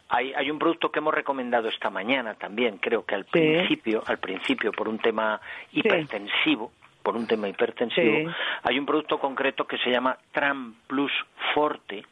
Hay, 0.08 0.32
hay 0.34 0.50
un 0.50 0.58
producto 0.58 0.90
que 0.90 0.98
hemos 0.98 1.14
recomendado 1.14 1.68
esta 1.68 1.88
mañana 1.90 2.34
también, 2.34 2.78
creo 2.78 3.04
que 3.04 3.14
al 3.14 3.24
Sí. 3.26 3.30
principio, 3.32 4.02
al 4.06 4.18
principio 4.18 4.72
por 4.72 4.88
un 4.88 4.98
tema 4.98 5.40
hipertensivo, 5.72 6.72
por 7.02 7.16
un 7.16 7.26
tema 7.26 7.48
hipertensivo, 7.48 8.30
hay 8.62 8.78
un 8.78 8.86
producto 8.86 9.18
concreto 9.18 9.66
que 9.66 9.78
se 9.78 9.90
llama 9.90 10.16
Tram 10.32 10.74
Plus 10.86 11.12
Forte, 11.54 12.04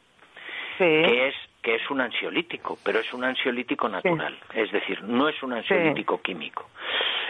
que 0.77 1.27
es 1.27 1.35
que 1.61 1.75
es 1.75 1.89
un 1.89 2.01
ansiolítico, 2.01 2.77
pero 2.83 2.99
es 2.99 3.13
un 3.13 3.23
ansiolítico 3.23 3.89
natural, 3.89 4.37
es 4.53 4.71
decir, 4.71 5.03
no 5.03 5.27
es 5.27 5.41
un 5.43 5.53
ansiolítico 5.53 6.21
químico. 6.21 6.69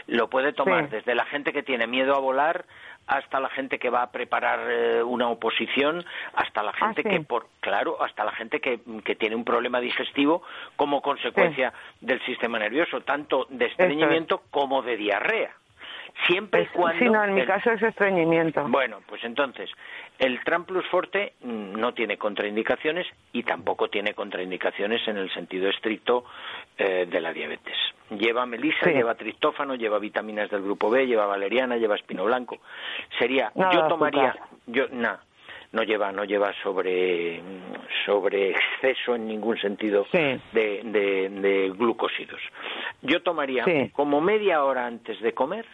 Lo 0.07 0.29
puede 0.29 0.53
tomar 0.53 0.85
Sí. 0.85 0.91
desde 0.91 1.15
la 1.15 1.25
gente 1.25 1.51
que 1.53 1.63
tiene 1.63 1.87
miedo 1.87 2.15
a 2.15 2.19
volar 2.19 2.65
hasta 3.07 3.39
la 3.39 3.49
gente 3.49 3.79
que 3.79 3.89
va 3.89 4.03
a 4.03 4.11
preparar 4.11 4.59
eh, 4.69 5.01
una 5.01 5.29
oposición, 5.29 6.05
hasta 6.35 6.61
la 6.61 6.73
gente 6.73 7.01
sí. 7.01 7.09
que 7.09 7.21
por 7.21 7.47
claro, 7.59 8.01
hasta 8.03 8.23
la 8.23 8.31
gente 8.33 8.59
que, 8.61 8.79
que 9.03 9.15
tiene 9.15 9.35
un 9.35 9.43
problema 9.43 9.79
digestivo 9.79 10.43
como 10.75 11.01
consecuencia 11.01 11.73
del 12.01 12.23
sistema 12.25 12.59
nervioso, 12.59 13.01
tanto 13.01 13.47
de 13.49 13.65
estreñimiento 13.65 14.43
como 14.51 14.83
de 14.83 14.95
diarrea. 14.95 15.51
Siempre 16.27 16.63
y 16.63 16.65
cuando 16.67 16.99
sí, 16.99 17.09
no, 17.09 17.23
en 17.23 17.33
mi 17.33 17.41
el- 17.41 17.47
caso 17.47 17.71
es 17.71 17.81
estreñimiento. 17.81 18.63
bueno, 18.67 18.99
pues 19.07 19.23
entonces, 19.23 19.71
el 20.19 20.43
Tram 20.43 20.65
Plus 20.65 20.85
Forte 20.87 21.33
no 21.43 21.93
tiene 21.93 22.17
contraindicaciones 22.17 23.07
y 23.33 23.43
tampoco 23.43 23.87
tiene 23.89 24.13
contraindicaciones 24.13 25.07
en 25.07 25.17
el 25.17 25.31
sentido 25.33 25.69
estricto 25.69 26.25
eh, 26.77 27.07
de 27.09 27.21
la 27.21 27.33
diabetes. 27.33 27.77
Lleva 28.11 28.45
melisa, 28.45 28.85
Sí. 28.85 28.91
lleva 28.91 29.15
triptófano, 29.15 29.75
lleva 29.75 29.97
vitaminas 29.99 30.49
del 30.49 30.61
grupo 30.61 30.89
B, 30.89 31.05
lleva 31.07 31.25
valeriana, 31.25 31.77
lleva 31.77 31.95
espino 31.95 32.25
blanco. 32.25 32.57
Sería, 33.17 33.51
yo 33.55 33.87
tomaría, 33.87 34.35
yo, 34.67 34.87
nada, 34.91 35.23
no 35.71 35.83
lleva, 35.83 36.11
no 36.11 36.23
lleva 36.25 36.51
sobre, 36.63 37.41
sobre 38.05 38.49
exceso 38.51 39.15
en 39.15 39.27
ningún 39.27 39.57
sentido 39.59 40.05
Sí. 40.11 40.17
de, 40.51 40.81
de, 40.83 41.29
de 41.29 41.69
glucósidos. 41.69 42.41
Yo 43.03 43.21
tomaría 43.21 43.63
Sí. 43.65 43.89
como 43.93 44.19
media 44.21 44.63
hora 44.63 44.87
antes 44.87 45.19
de 45.21 45.33
comer 45.33 45.65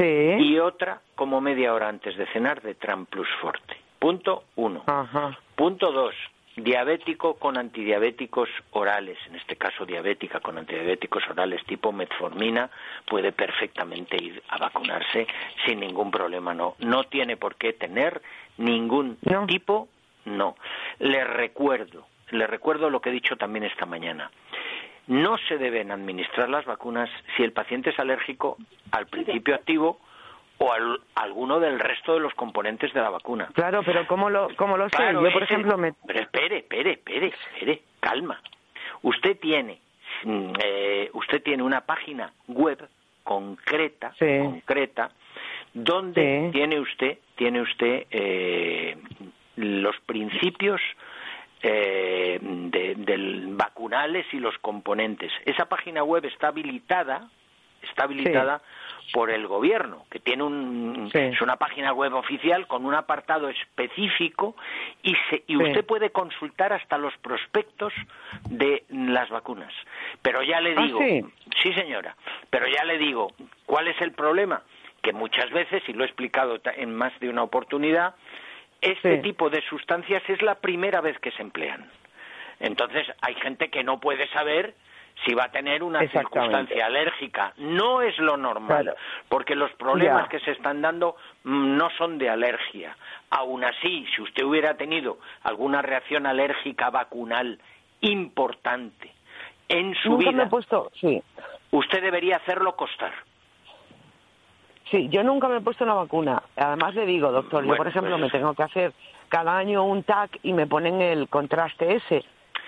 Sí. 0.00 0.36
y 0.38 0.58
otra 0.58 1.00
como 1.14 1.40
media 1.42 1.74
hora 1.74 1.88
antes 1.88 2.16
de 2.16 2.26
cenar 2.28 2.62
de 2.62 2.74
Tram 2.74 3.04
Plus 3.06 3.28
Forte. 3.40 3.76
Punto 3.98 4.44
uno. 4.56 4.82
Ajá. 4.86 5.36
Punto 5.54 5.92
dos. 5.92 6.14
Diabético 6.56 7.34
con 7.34 7.56
antidiabéticos 7.56 8.48
orales, 8.72 9.16
en 9.28 9.36
este 9.36 9.56
caso 9.56 9.86
diabética 9.86 10.40
con 10.40 10.58
antidiabéticos 10.58 11.22
orales 11.30 11.64
tipo 11.64 11.92
metformina, 11.92 12.68
puede 13.06 13.32
perfectamente 13.32 14.16
ir 14.22 14.42
a 14.48 14.58
vacunarse 14.58 15.26
sin 15.64 15.80
ningún 15.80 16.10
problema. 16.10 16.52
No, 16.54 16.74
no 16.80 17.04
tiene 17.04 17.36
por 17.36 17.54
qué 17.56 17.72
tener 17.74 18.20
ningún 18.58 19.16
No. 19.22 19.46
tipo, 19.46 19.88
no. 20.24 20.56
Le 20.98 21.24
recuerdo, 21.24 22.06
le 22.30 22.46
recuerdo 22.46 22.90
lo 22.90 23.00
que 23.00 23.10
he 23.10 23.12
dicho 23.12 23.36
también 23.36 23.64
esta 23.64 23.86
mañana. 23.86 24.30
No 25.10 25.36
se 25.48 25.58
deben 25.58 25.90
administrar 25.90 26.48
las 26.48 26.64
vacunas 26.64 27.10
si 27.36 27.42
el 27.42 27.52
paciente 27.52 27.90
es 27.90 27.98
alérgico 27.98 28.56
al 28.92 29.06
principio 29.08 29.56
activo 29.56 29.98
o 30.58 30.72
al, 30.72 31.00
alguno 31.16 31.58
del 31.58 31.80
resto 31.80 32.14
de 32.14 32.20
los 32.20 32.32
componentes 32.34 32.92
de 32.92 33.00
la 33.00 33.10
vacuna. 33.10 33.48
Claro, 33.54 33.82
pero 33.84 34.06
¿cómo 34.06 34.30
lo, 34.30 34.48
cómo 34.56 34.76
lo 34.76 34.88
sé? 34.88 35.12
Yo, 35.12 35.20
por 35.20 35.42
ese- 35.42 35.44
ejemplo, 35.52 35.76
me... 35.76 35.94
Pero 36.06 36.20
espere, 36.20 36.58
espere, 36.58 36.92
espere, 36.92 37.26
espere, 37.26 37.82
calma. 37.98 38.40
Usted 39.02 39.36
tiene, 39.40 39.80
mm, 40.22 40.52
eh, 40.62 41.10
usted 41.14 41.42
tiene 41.42 41.62
una 41.64 41.80
página 41.80 42.32
web 42.46 42.78
concreta, 43.24 44.12
Sí. 44.18 44.38
concreta, 44.38 45.10
donde 45.74 46.46
Sí. 46.46 46.52
tiene 46.52 46.78
usted, 46.78 47.18
tiene 47.34 47.62
usted 47.62 48.06
eh, 48.10 48.96
los 49.56 49.98
principios 50.06 50.80
eh, 51.62 52.38
de, 52.40 52.94
del 52.96 53.48
vacunales 53.56 54.26
y 54.32 54.38
los 54.38 54.56
componentes. 54.58 55.32
Esa 55.44 55.66
página 55.66 56.02
web 56.02 56.24
está 56.24 56.48
habilitada, 56.48 57.28
está 57.82 58.04
habilitada 58.04 58.60
por 59.12 59.30
el 59.30 59.46
gobierno, 59.48 60.04
que 60.10 60.20
tiene 60.20 60.42
un 60.44 61.08
Sí. 61.12 61.18
es 61.18 61.40
una 61.40 61.56
página 61.56 61.92
web 61.92 62.14
oficial 62.14 62.66
con 62.68 62.86
un 62.86 62.94
apartado 62.94 63.48
específico 63.48 64.54
y 65.02 65.14
se- 65.28 65.42
y 65.48 65.56
Sí. 65.56 65.62
usted 65.62 65.84
puede 65.84 66.10
consultar 66.10 66.72
hasta 66.72 66.96
los 66.98 67.16
prospectos 67.18 67.92
de 68.48 68.84
las 68.90 69.28
vacunas. 69.30 69.72
Pero 70.22 70.42
ya 70.42 70.60
le 70.60 70.74
¿Ah, 70.76 70.82
digo, 70.82 71.00
sí? 71.00 71.24
sí 71.62 71.72
señora, 71.74 72.14
pero 72.50 72.66
ya 72.68 72.84
le 72.84 72.98
digo, 72.98 73.32
¿cuál 73.66 73.88
es 73.88 74.00
el 74.00 74.12
problema? 74.12 74.62
Que 75.02 75.12
muchas 75.12 75.50
veces, 75.50 75.82
y 75.88 75.92
lo 75.92 76.04
he 76.04 76.06
explicado 76.06 76.60
en 76.76 76.94
más 76.94 77.18
de 77.20 77.28
una 77.30 77.42
oportunidad, 77.42 78.14
este 78.80 79.16
Sí. 79.16 79.22
tipo 79.22 79.50
de 79.50 79.60
sustancias 79.62 80.22
es 80.28 80.40
la 80.42 80.56
primera 80.56 81.00
vez 81.00 81.18
que 81.18 81.30
se 81.32 81.42
emplean. 81.42 81.88
Entonces, 82.60 83.06
hay 83.22 83.34
gente 83.36 83.70
que 83.70 83.82
no 83.84 84.00
puede 84.00 84.28
saber 84.28 84.74
si 85.24 85.34
va 85.34 85.44
a 85.44 85.50
tener 85.50 85.82
una 85.82 86.00
circunstancia 86.08 86.86
alérgica. 86.86 87.52
No 87.58 88.00
es 88.00 88.16
lo 88.18 88.36
normal, 88.36 88.82
Claro. 88.84 88.96
porque 89.28 89.54
los 89.54 89.70
problemas 89.72 90.24
Ya. 90.24 90.28
que 90.30 90.40
se 90.40 90.52
están 90.52 90.80
dando 90.80 91.16
mm, 91.44 91.76
no 91.76 91.90
son 91.98 92.16
de 92.18 92.28
alergia. 92.30 92.96
Aún 93.30 93.64
así, 93.64 94.06
si 94.14 94.22
usted 94.22 94.44
hubiera 94.44 94.74
tenido 94.78 95.18
alguna 95.42 95.82
reacción 95.82 96.26
alérgica 96.26 96.90
vacunal 96.90 97.58
importante 98.00 99.10
en 99.68 99.94
su 99.96 100.10
Nunca 100.10 100.24
me 100.26 100.30
vida, 100.32 100.42
he 100.44 100.46
puesto... 100.48 100.90
Sí. 101.00 101.22
usted 101.70 102.02
debería 102.02 102.36
hacerlo 102.36 102.74
costar. 102.76 103.12
Sí, 104.90 105.08
yo 105.10 105.22
nunca 105.22 105.48
me 105.48 105.58
he 105.58 105.60
puesto 105.60 105.84
una 105.84 105.94
vacuna. 105.94 106.42
Además 106.56 106.94
le 106.94 107.06
digo, 107.06 107.30
doctor, 107.30 107.64
yo 107.64 107.76
por 107.76 107.86
ejemplo 107.86 108.12
pues- 108.18 108.22
me 108.22 108.30
tengo 108.30 108.54
que 108.54 108.62
hacer 108.64 108.92
cada 109.28 109.56
año 109.56 109.84
un 109.84 110.02
TAC 110.02 110.38
y 110.42 110.52
me 110.52 110.66
ponen 110.66 111.00
el 111.00 111.28
contraste 111.28 111.94
ese. 111.96 112.24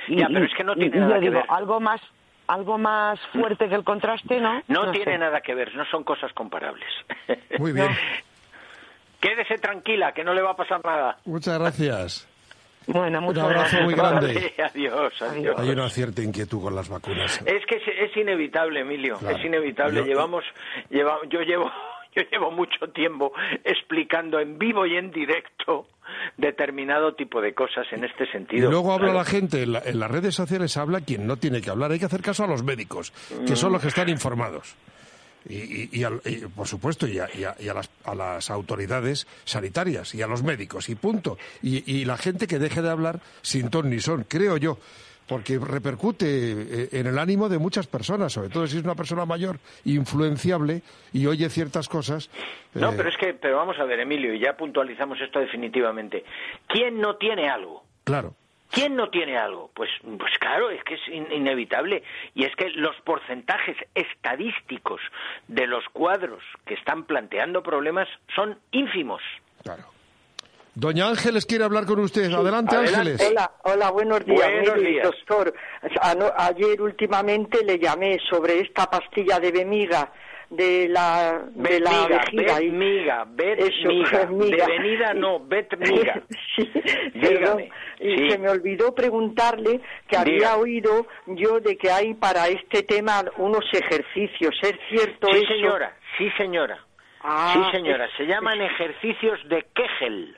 Y, 0.09 0.17
Ya, 0.19 0.27
pero 0.29 0.45
es 0.45 0.55
que 0.55 0.65
no 0.65 0.75
tiene 0.75 0.97
y 0.97 1.01
nada 1.01 1.15
yo 1.15 1.21
que 1.21 1.21
digo, 1.29 1.35
ver. 1.41 1.45
algo 1.49 1.81
más 1.81 2.01
algo 2.49 2.77
más 2.77 3.19
fuerte 3.33 3.69
que 3.69 3.75
el 3.77 3.85
contraste, 3.85 4.41
¿no? 4.41 4.61
No, 4.69 4.91
tiene 4.91 5.13
sé. 5.13 5.19
nada 5.19 5.41
que 5.41 5.55
ver, 5.55 5.75
no 5.75 5.85
son 5.87 6.05
cosas 6.05 6.33
comparables. 6.35 6.85
Muy 7.59 7.73
bien. 7.73 7.89
Quédese 9.21 9.57
tranquila, 9.59 10.13
que 10.13 10.25
no 10.25 10.35
le 10.35 10.43
va 10.43 10.51
a 10.51 10.57
pasar 10.57 10.85
nada. 10.85 11.17
Muchas 11.25 11.59
gracias. 11.59 12.29
Bueno, 12.89 13.21
Un 13.21 13.39
abrazo 13.39 13.49
gracias. 13.49 13.85
muy 13.85 13.95
grande. 13.95 14.55
adiós, 14.59 15.23
adiós. 15.23 15.57
Hay 15.59 15.71
una 15.71 15.89
cierta 15.89 16.21
inquietud 16.21 16.61
con 16.61 16.75
las 16.75 16.89
vacunas. 16.89 17.41
Es 17.47 17.65
que 17.67 17.77
es, 17.77 18.11
es 18.11 18.17
inevitable, 18.17 18.81
Emilio, 18.81 19.19
Claro. 19.19 19.37
es 19.37 19.45
inevitable. 19.45 20.01
Yo- 20.01 20.05
Llevamos, 20.07 20.45
lleva- 20.91 21.21
yo 21.31 21.41
llevo, 21.43 21.71
yo 22.15 22.23
llevo 22.31 22.51
mucho 22.51 22.89
tiempo 22.93 23.33
explicando 23.65 24.39
en 24.41 24.59
vivo 24.59 24.87
y 24.87 24.97
en 24.97 25.11
directo 25.11 25.87
determinado 26.37 27.15
tipo 27.15 27.41
de 27.41 27.55
cosas 27.55 27.87
en 27.93 28.05
este 28.05 28.25
Y 28.25 28.27
sentido. 28.29 28.71
luego 28.71 28.93
habla 28.93 29.07
Claro. 29.13 29.19
la 29.21 29.25
gente, 29.25 29.63
en, 29.63 29.73
la- 29.73 29.83
en 29.85 29.99
las 29.99 30.11
redes 30.11 30.35
sociales 30.35 30.77
habla 30.77 31.01
quien 31.01 31.27
no 31.27 31.37
tiene 31.37 31.61
que 31.61 31.71
hablar. 31.71 31.91
Hay 31.93 31.99
que 31.99 32.05
hacer 32.07 32.23
caso 32.23 32.45
a 32.45 32.47
los 32.47 32.63
médicos, 32.63 33.13
que 33.47 33.57
son 33.57 33.73
los 33.73 33.81
que 33.83 33.89
están 33.89 34.09
informados. 34.09 34.75
y, 35.49 36.05
por 36.55 36.69
supuesto, 36.69 37.07
y, 37.09 37.19
a, 37.19 37.29
las, 37.75 37.91
a, 38.05 38.15
las, 38.15 38.49
autoridades 38.51 39.27
sanitarias 39.45 40.15
y 40.15 40.23
a 40.23 40.29
los 40.29 40.43
médicos, 40.45 40.89
y 40.89 40.95
punto. 40.95 41.37
Y, 41.63 42.05
la 42.05 42.17
gente 42.17 42.47
que 42.47 42.59
deje 42.61 42.81
de 42.81 42.91
hablar 42.91 43.19
sin 43.41 43.69
ton 43.69 43.91
ni 43.91 43.99
son, 43.99 44.25
creo 44.29 44.57
yo, 44.57 44.79
porque 45.29 45.59
repercute 45.59 46.27
eh, 46.27 46.89
en 46.93 47.07
el 47.07 47.19
ánimo 47.19 47.49
de 47.49 47.59
muchas 47.59 47.87
personas, 47.87 48.33
sobre 48.33 48.49
todo 48.49 48.67
si 48.67 48.79
es 48.79 48.85
una 48.85 48.95
persona 48.95 49.25
mayor, 49.25 49.59
influenciable 49.85 50.83
y 51.13 51.27
oye 51.27 51.49
ciertas 51.49 51.89
cosas. 51.89 52.31
No, 52.75 52.91
eh, 52.91 52.95
pero 52.97 53.09
es 53.09 53.17
que, 53.17 53.35
pero 53.35 53.57
vamos 53.57 53.79
a 53.79 53.85
ver, 53.85 54.01
Emilio, 54.01 54.35
y 54.35 54.41
ya 54.41 54.57
puntualizamos 54.57 55.21
esto 55.21 55.39
definitivamente. 55.39 56.25
¿Quién 56.67 57.01
no 57.01 57.17
tiene 57.17 57.49
algo? 57.49 57.85
Claro. 58.05 58.35
¿Quién 58.73 58.97
no 58.97 59.11
tiene 59.11 59.37
algo? 59.37 59.71
Pues, 59.75 59.91
pues 60.19 60.33
claro, 60.41 60.71
es 60.71 60.83
que 60.85 60.95
es 60.95 61.09
inevitable. 61.09 62.03
Y 62.35 62.45
es 62.45 62.57
que 62.57 62.71
los 62.71 62.97
porcentajes 63.03 63.77
estadísticos 63.95 65.01
de 65.47 65.67
los 65.67 65.85
cuadros 65.93 66.43
que 66.65 66.75
están 66.75 67.05
planteando 67.05 67.63
problemas 67.63 68.09
son 68.35 68.59
ínfimos. 68.71 69.21
Claro. 69.63 69.85
Doña 70.75 71.09
Ángeles 71.09 71.45
quiere 71.45 71.65
hablar 71.65 71.85
con 71.85 72.01
usted. 72.01 72.33
Adelante, 72.33 72.77
Ángeles. 72.77 73.21
Hola, 73.29 73.53
hola, 73.65 73.91
buenos 73.91 74.25
días. 74.25 74.51
doctor, 75.03 75.53
ayer 76.39 76.81
últimamente 76.81 77.63
le 77.65 77.79
llamé 77.79 78.19
sobre 78.31 78.61
esta 78.61 78.87
pastilla 78.87 79.39
de 79.39 79.53
Bemiga 79.53 80.11
de 80.53 80.87
la 80.89 81.45
de 81.55 81.81
la 81.81 82.07
vejiga 82.09 82.61
miga, 82.61 83.25
bet 83.27 83.59
miga, 83.87 84.27
miga. 84.27 84.67
De 84.67 84.73
venida 84.79 85.15
no, 85.15 85.41
bet 85.49 85.77
miga. 85.79 86.23
sí, 86.57 86.71
Dígame. 87.15 87.71
Y 88.01 88.31
se 88.31 88.39
me 88.39 88.51
olvidó 88.51 88.95
preguntarle 88.95 89.81
que 90.09 90.17
había 90.17 90.57
oído 90.57 91.07
yo 91.27 91.61
de 91.61 91.77
que 91.77 91.91
hay 91.91 92.15
para 92.15 92.49
este 92.49 92.83
tema 92.83 93.25
unos 93.39 93.65
ejercicios. 93.73 94.55
¿Es 94.63 94.75
cierto 94.91 95.29
sí, 95.33 95.39
eso? 95.39 95.53
señora, 95.55 95.97
sí, 96.19 96.31
señora. 96.37 96.79
Ah, 97.21 97.53
sí, 97.55 97.77
señora, 97.79 98.09
se 98.17 98.25
llaman 98.27 98.61
ejercicios 98.61 99.39
de 99.49 99.65
Kegel. 99.75 100.37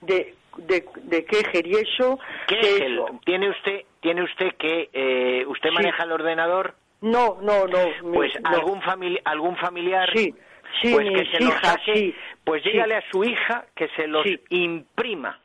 De, 0.00 0.34
de, 0.58 0.84
de 1.02 1.24
Kegel, 1.24 1.66
¿y 1.66 1.74
eso? 1.76 2.18
Kegel, 2.46 3.02
¿tiene 3.24 3.50
usted, 3.50 3.82
tiene 4.00 4.22
usted 4.22 4.54
que, 4.58 4.90
eh, 4.92 5.44
usted 5.46 5.70
maneja 5.70 6.04
el 6.04 6.12
ordenador? 6.12 6.74
No, 7.00 7.38
no, 7.40 7.66
no. 7.66 8.12
Pues 8.14 8.32
algún, 8.44 8.80
algún 9.24 9.56
familiar. 9.56 10.10
Sí, 10.14 10.34
sí, 10.82 10.92
pues 10.92 11.08
que 11.08 11.36
se 11.36 11.44
hija, 11.44 11.76
sí, 11.84 12.14
pues 12.44 12.64
dígale 12.64 12.96
a 12.96 13.10
su 13.10 13.24
hija 13.24 13.66
que 13.74 13.88
se 13.96 14.06
los 14.06 14.26
imprima. 14.50 15.38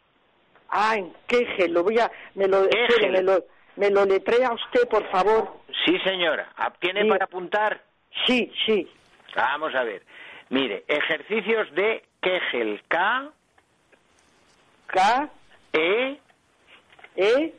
Ah, 0.69 0.95
en 0.95 1.13
Kegel, 1.27 1.73
lo 1.73 1.83
voy 1.83 1.99
a, 1.99 2.09
me 2.35 2.47
lo, 2.47 2.61
me 3.11 3.21
lo, 3.21 3.43
me 3.75 3.89
lo 3.89 4.05
letrea 4.05 4.53
usted, 4.53 4.87
por 4.87 5.05
favor. 5.11 5.49
Sí, 5.85 5.99
señora. 5.99 6.49
¿Tiene 6.79 7.05
para 7.05 7.25
apuntar? 7.25 7.81
Sí, 8.25 8.51
sí. 8.65 8.87
Vamos 9.35 9.75
a 9.75 9.83
ver. 9.83 10.03
Mire, 10.49 10.83
ejercicios 10.87 11.73
de 11.73 12.03
Kegel. 12.21 12.81
K. 12.87 13.31
K. 14.91 15.29
E. 15.73 16.19
E. 17.15 17.53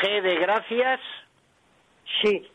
G 0.00 0.22
de 0.22 0.36
gracias. 0.36 1.00
Sí. 2.22 2.48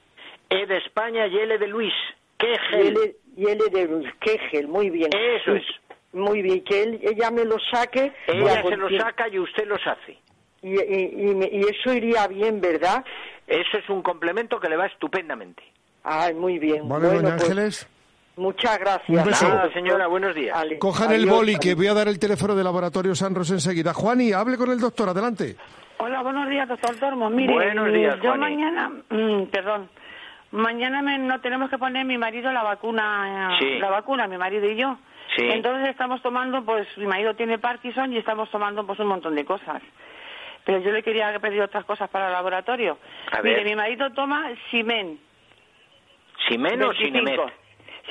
E 0.49 0.65
de 0.65 0.77
España 0.77 1.27
y 1.27 1.37
L 1.37 1.57
de 1.57 1.67
Luis. 1.67 1.93
Kegel. 2.37 3.15
Y 3.35 3.47
L, 3.47 3.63
de 3.71 3.85
Luis. 3.85 4.09
Kegel, 4.19 4.67
muy 4.67 4.89
bien. 4.89 5.09
Eso 5.13 5.55
es. 5.55 5.65
Muy 6.11 6.41
bien, 6.41 6.63
que 6.63 6.81
él, 6.81 6.99
ella 7.03 7.29
me 7.29 7.45
lo 7.45 7.57
saque. 7.71 8.11
Ella 8.27 8.63
se 8.63 8.75
lo 8.75 8.89
saca 8.97 9.27
y 9.29 9.37
usted 9.37 9.67
los 9.67 9.79
hace. 9.85 10.17
Y, 10.63 10.73
y, 10.73 11.61
eso 11.69 11.93
iría 11.93 12.27
bien, 12.27 12.59
¿verdad? 12.59 13.05
Eso 13.45 13.77
es 13.77 13.87
un 13.89 14.01
complemento 14.01 14.59
que 14.59 14.69
le 14.69 14.75
va 14.75 14.87
estupendamente. 14.87 15.61
Ay, 16.03 16.33
muy 16.33 16.57
bien. 16.57 16.89
Vale, 16.89 17.07
bueno, 17.07 17.21
doña 17.21 17.37
pues, 17.37 17.49
Ángeles. 17.49 17.89
Muchas 18.39 18.79
gracias. 18.79 19.09
Un 19.09 19.25
beso. 19.25 19.71
señora, 19.73 20.07
buenos 20.07 20.33
días. 20.33 20.57
Cojan 20.79 21.11
el 21.11 21.25
boli, 21.25 21.57
que 21.57 21.75
voy 21.75 21.87
a 21.87 21.93
dar 21.93 22.07
el 22.07 22.17
teléfono 22.17 22.55
de 22.55 22.63
Laboratorio 22.63 23.13
Sanros 23.13 23.51
enseguida. 23.51 23.93
Juani, 23.93 24.31
hable 24.31 24.57
con 24.57 24.71
el 24.71 24.79
doctor, 24.79 25.09
adelante. 25.09 25.57
Hola, 25.97 26.21
buenos 26.21 26.49
días, 26.49 26.65
doctor 26.69 26.95
Tormo. 26.95 27.29
Mire, 27.29 27.53
buenos 27.53 27.91
días, 27.91 28.15
yo 28.23 28.35
mañana, 28.37 28.89
mm, 29.09 29.43
perdón, 29.51 29.89
mañana 30.51 31.17
no 31.17 31.41
tenemos 31.41 31.69
que 31.69 31.77
poner 31.77 32.05
mi 32.05 32.17
marido 32.17 32.49
la 32.53 32.63
vacuna, 32.63 33.57
la 33.59 33.89
vacuna, 33.89 34.25
mi 34.27 34.37
marido 34.37 34.65
y 34.71 34.77
yo. 34.77 34.97
Entonces 35.37 35.89
estamos 35.89 36.21
tomando, 36.21 36.63
pues 36.63 36.87
mi 36.97 37.07
marido 37.07 37.33
tiene 37.33 37.59
Parkinson 37.59 38.13
y 38.13 38.17
estamos 38.17 38.49
tomando 38.49 38.85
pues 38.85 38.99
un 38.99 39.07
montón 39.07 39.35
de 39.35 39.43
cosas. 39.43 39.81
Pero 40.63 40.79
yo 40.79 40.91
le 40.91 41.03
quería 41.03 41.37
pedir 41.39 41.61
otras 41.61 41.83
cosas 41.83 42.09
para 42.09 42.27
el 42.27 42.33
laboratorio. 42.33 42.97
Mire, 43.43 43.65
mi 43.65 43.75
marido 43.75 44.11
toma 44.11 44.49
Simen. 44.71 45.19
¿Simen 46.47 46.81
o 46.83 46.93
Sinemet? 46.93 47.58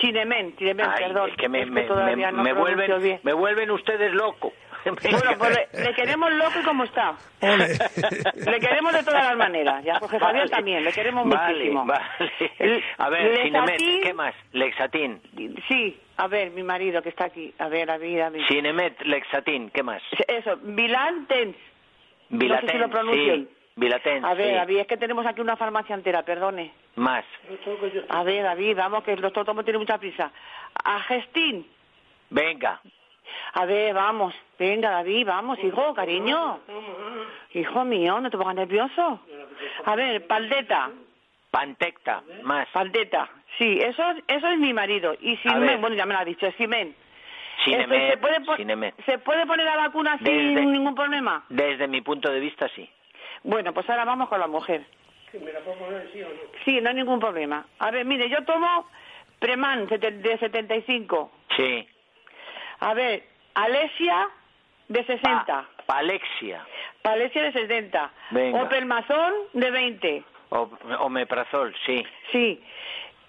Sinemen, 0.00 0.56
Sinemen, 0.56 0.87
perdón. 0.96 1.30
Es 1.30 1.37
que 1.37 1.48
me, 1.48 1.66
me, 1.66 1.82
me, 2.32 2.52
vuelven, 2.52 3.20
me 3.22 3.32
vuelven 3.32 3.70
ustedes 3.70 4.12
loco. 4.12 4.52
Bueno, 4.84 5.32
pues 5.38 5.58
le, 5.72 5.94
queremos 5.94 6.32
loco 6.32 6.61
y 6.61 6.64
como 6.64 6.84
está. 6.84 7.14
le 7.40 8.61
queremos 8.61 8.92
de 8.92 9.02
todas 9.02 9.24
las 9.24 9.37
maneras. 9.37 9.84
Ya, 9.84 9.98
Jorge 9.98 10.18
Javier 10.18 10.48
también, 10.48 10.84
le 10.84 10.92
queremos 10.92 11.26
muchísimo. 11.26 11.84
Vale. 11.84 12.82
A 12.96 13.08
ver, 13.11 13.42
Cinemet, 13.42 13.78
¿qué 14.02 14.14
más? 14.14 14.34
Lexatín. 14.52 15.20
Sí, 15.68 16.00
a 16.16 16.28
ver, 16.28 16.52
mi 16.52 16.62
marido 16.62 17.02
que 17.02 17.11
está 17.11 17.24
aquí. 17.24 17.52
A 17.58 17.68
ver, 17.68 17.90
a 17.90 17.98
ver, 17.98 18.22
a 18.22 18.30
ver. 18.30 18.46
Cinemet, 18.48 19.02
Lexatín, 19.02 19.70
¿qué 19.70 19.82
más? 19.82 20.02
Eso, 20.26 20.56
Vilanten. 20.62 21.56
Vilaten, 22.30 22.66
no 22.66 22.72
sé 22.72 22.72
si 22.72 22.78
lo 22.78 22.90
pronuncio. 22.90 23.34
Sí. 23.34 23.48
A 24.24 24.34
ver, 24.34 24.56
David, 24.56 24.78
es 24.78 24.86
que 24.86 24.96
tenemos 24.96 25.24
aquí 25.24 25.40
una 25.40 25.56
farmacia 25.56 25.94
entera, 25.94 26.22
perdone. 26.22 26.72
Más. 26.96 27.24
A 28.08 28.22
ver, 28.24 28.42
David, 28.42 28.76
vamos, 28.76 29.04
que 29.04 29.12
el 29.12 29.20
doctor 29.20 29.44
Tomo 29.44 29.62
tiene 29.62 29.78
mucha 29.78 29.98
prisa. 29.98 30.30
Agestín. 30.84 31.66
Venga. 32.30 32.80
A 33.54 33.64
ver, 33.66 33.94
vamos. 33.94 34.34
Venga, 34.58 34.90
David, 34.90 35.26
vamos, 35.26 35.58
hijo, 35.62 35.94
cariño. 35.94 36.60
Hijo 37.54 37.84
mío, 37.84 38.20
no 38.20 38.30
te 38.30 38.36
pongas 38.36 38.56
nervioso. 38.56 39.20
A 39.84 39.94
ver, 39.94 40.26
Paldeta. 40.26 40.90
Pantecta, 41.50 42.22
más. 42.42 42.68
Paldeta, 42.68 43.28
sí, 43.56 43.78
eso, 43.80 44.02
eso 44.26 44.48
es 44.48 44.58
mi 44.58 44.74
marido. 44.74 45.14
Y 45.18 45.36
Simen, 45.38 45.80
bueno, 45.80 45.96
ya 45.96 46.04
me 46.04 46.12
lo 46.12 46.20
ha 46.20 46.24
dicho, 46.24 46.50
Simen. 46.58 46.94
Sinemet, 47.64 48.12
¿se, 48.12 48.16
puede 48.18 48.94
¿Se 49.06 49.18
puede 49.18 49.46
poner 49.46 49.66
la 49.66 49.76
vacuna 49.76 50.18
sin 50.18 50.54
ningún 50.54 50.94
problema? 50.94 51.44
Desde 51.48 51.88
mi 51.88 52.02
punto 52.02 52.30
de 52.30 52.38
vista, 52.38 52.68
sí. 52.76 52.88
Bueno, 53.42 53.72
pues 53.72 53.88
ahora 53.88 54.05
vamos 54.05 54.29
con 54.29 54.40
la 54.40 54.46
mujer. 54.46 54.85
Sí, 55.31 55.38
¿me 55.38 55.53
la 55.53 55.61
puedo 55.61 55.79
poner 55.79 56.11
sí 56.12 56.22
o 56.22 56.29
no? 56.29 56.35
Sí, 56.64 56.81
no 56.81 56.88
hay 56.88 56.94
ningún 56.94 57.20
problema. 57.20 57.66
A 57.79 57.90
ver, 57.90 58.05
mire, 58.05 58.29
yo 58.29 58.44
tomo 58.44 58.88
Preman 59.38 59.87
de 59.87 60.38
75. 60.38 61.31
Sí. 61.57 61.88
A 62.81 62.94
ver, 62.94 63.24
Alesia 63.55 64.29
de 64.88 65.05
60. 65.05 65.68
Palexia. 65.87 66.66
Palexia 67.03 67.42
de 67.44 67.53
60. 67.53 68.11
Venga. 68.31 68.62
Opelmazón 68.62 69.33
de 69.53 69.70
20. 69.70 70.24
O, 70.51 70.70
omeprazol, 71.01 71.74
sí. 71.87 72.05
Sí. 72.33 72.62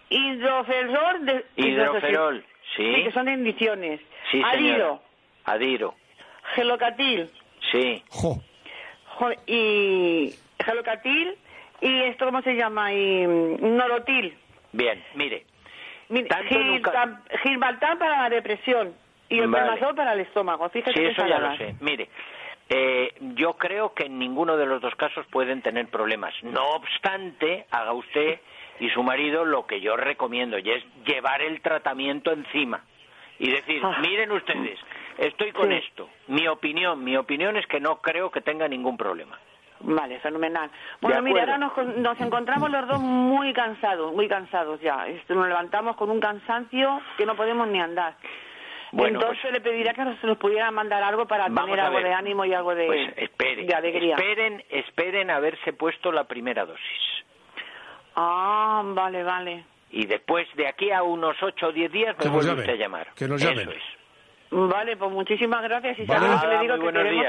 Hidroferol 0.09 1.25
de... 1.25 1.45
Hidroferol, 1.55 2.43
sí. 2.75 2.95
sí. 2.95 3.03
que 3.03 3.11
son 3.11 3.29
indiciones. 3.29 4.01
Sí, 4.31 4.41
Adiro. 4.43 5.01
Adiro. 5.45 5.95
Gelocatil. 6.55 7.29
Sí. 7.71 8.03
Jo. 8.09 8.41
Y 9.45 10.33
gelocatil 10.63 11.35
y 11.81 12.01
esto, 12.03 12.25
¿cómo 12.25 12.41
se 12.41 12.55
llama? 12.55 12.93
Y 12.93 13.25
mm, 13.25 13.77
norotil. 13.77 14.37
Bien, 14.71 15.03
mire. 15.15 15.45
mire 16.09 16.29
Gilbaltán 17.43 17.97
para 17.97 18.23
la 18.23 18.29
depresión. 18.29 18.93
Y 19.29 19.39
el 19.39 19.47
vale. 19.47 19.79
para 19.95 20.13
el 20.13 20.21
estómago. 20.21 20.67
Fíjate 20.69 20.99
sí, 20.99 21.05
eso 21.05 21.25
ya 21.27 21.39
lo 21.39 21.55
sé. 21.55 21.75
Mire, 21.81 22.09
eh, 22.69 23.13
yo 23.35 23.53
creo 23.53 23.93
que 23.93 24.05
en 24.05 24.17
ninguno 24.17 24.57
de 24.57 24.65
los 24.65 24.81
dos 24.81 24.95
casos 24.95 25.25
pueden 25.27 25.61
tener 25.61 25.87
problemas. 25.87 26.33
No 26.43 26.63
obstante, 26.71 27.65
haga 27.69 27.93
usted 27.93 28.39
y 28.79 28.89
su 28.89 29.03
marido 29.03 29.45
lo 29.45 29.67
que 29.67 29.81
yo 29.81 29.97
recomiendo, 29.97 30.57
y 30.57 30.69
es 30.71 30.83
llevar 31.05 31.41
el 31.41 31.61
tratamiento 31.61 32.31
encima. 32.31 32.83
Y 33.37 33.51
decir, 33.51 33.81
ah. 33.83 33.99
miren 34.01 34.31
ustedes, 34.31 34.79
estoy 35.19 35.51
con 35.51 35.71
esto. 35.71 36.09
Mi 36.27 36.47
opinión, 36.47 37.03
mi 37.03 37.17
opinión 37.17 37.57
es 37.57 37.65
que 37.67 37.79
no 37.79 38.01
creo 38.01 38.31
que 38.31 38.41
tenga 38.41 38.67
ningún 38.67 38.97
problema. 38.97 39.37
Vale, 39.81 40.19
fenomenal. 40.19 40.69
Bueno, 40.99 41.21
mire, 41.21 41.39
ahora 41.39 41.57
nos, 41.57 41.71
nos, 41.97 42.19
encontramos 42.19 42.69
los 42.69 42.87
dos 42.87 42.99
muy 42.99 43.53
cansados, 43.53 44.13
muy 44.13 44.27
cansados 44.27 44.81
ya. 44.81 45.05
Nos 45.29 45.47
levantamos 45.47 45.95
con 45.95 46.09
un 46.09 46.19
cansancio 46.19 47.01
que 47.17 47.25
no 47.25 47.35
podemos 47.35 47.67
ni 47.67 47.79
andar. 47.79 48.15
Entonces 48.91 49.39
pues 49.41 49.53
le 49.53 49.61
pediría 49.61 49.93
que 49.93 50.03
nos, 50.03 50.37
pudiera 50.37 50.71
mandar 50.71 51.03
algo 51.03 51.27
para 51.27 51.45
tener 51.45 51.79
algo 51.79 51.99
de 51.99 52.13
ánimo 52.13 52.43
y 52.45 52.53
algo 52.53 52.73
de, 52.73 52.87
pues 52.87 53.13
espere, 53.17 53.67
alegría. 53.73 54.15
Esperen, 54.15 54.63
esperen 54.69 55.29
haberse 55.29 55.73
puesto 55.73 56.11
la 56.11 56.23
primera 56.25 56.65
dosis. 56.65 57.23
Ah, 58.15 58.81
vale, 58.83 59.23
vale. 59.23 59.63
Y 59.91 60.05
después, 60.05 60.47
de 60.55 60.67
aquí 60.67 60.91
a 60.91 61.03
unos 61.03 61.41
8 61.41 61.67
o 61.67 61.71
10 61.71 61.91
días, 61.91 62.15
me 62.17 62.29
vuelve 62.29 62.53
usted 62.53 62.73
a 62.73 62.75
llamar. 62.75 63.07
Que 63.15 63.27
nos 63.27 63.41
llamen. 63.41 63.69
Eso 63.69 63.71
es. 63.71 63.98
Vale, 64.51 64.97
pues 64.97 65.11
muchísimas 65.11 65.61
gracias 65.61 65.99
y 65.99 66.05
vale. 66.05 66.27
que 66.41 66.47
le 66.47 66.59
digo 66.59 66.79
que 66.79 66.93
queremos 66.93 67.25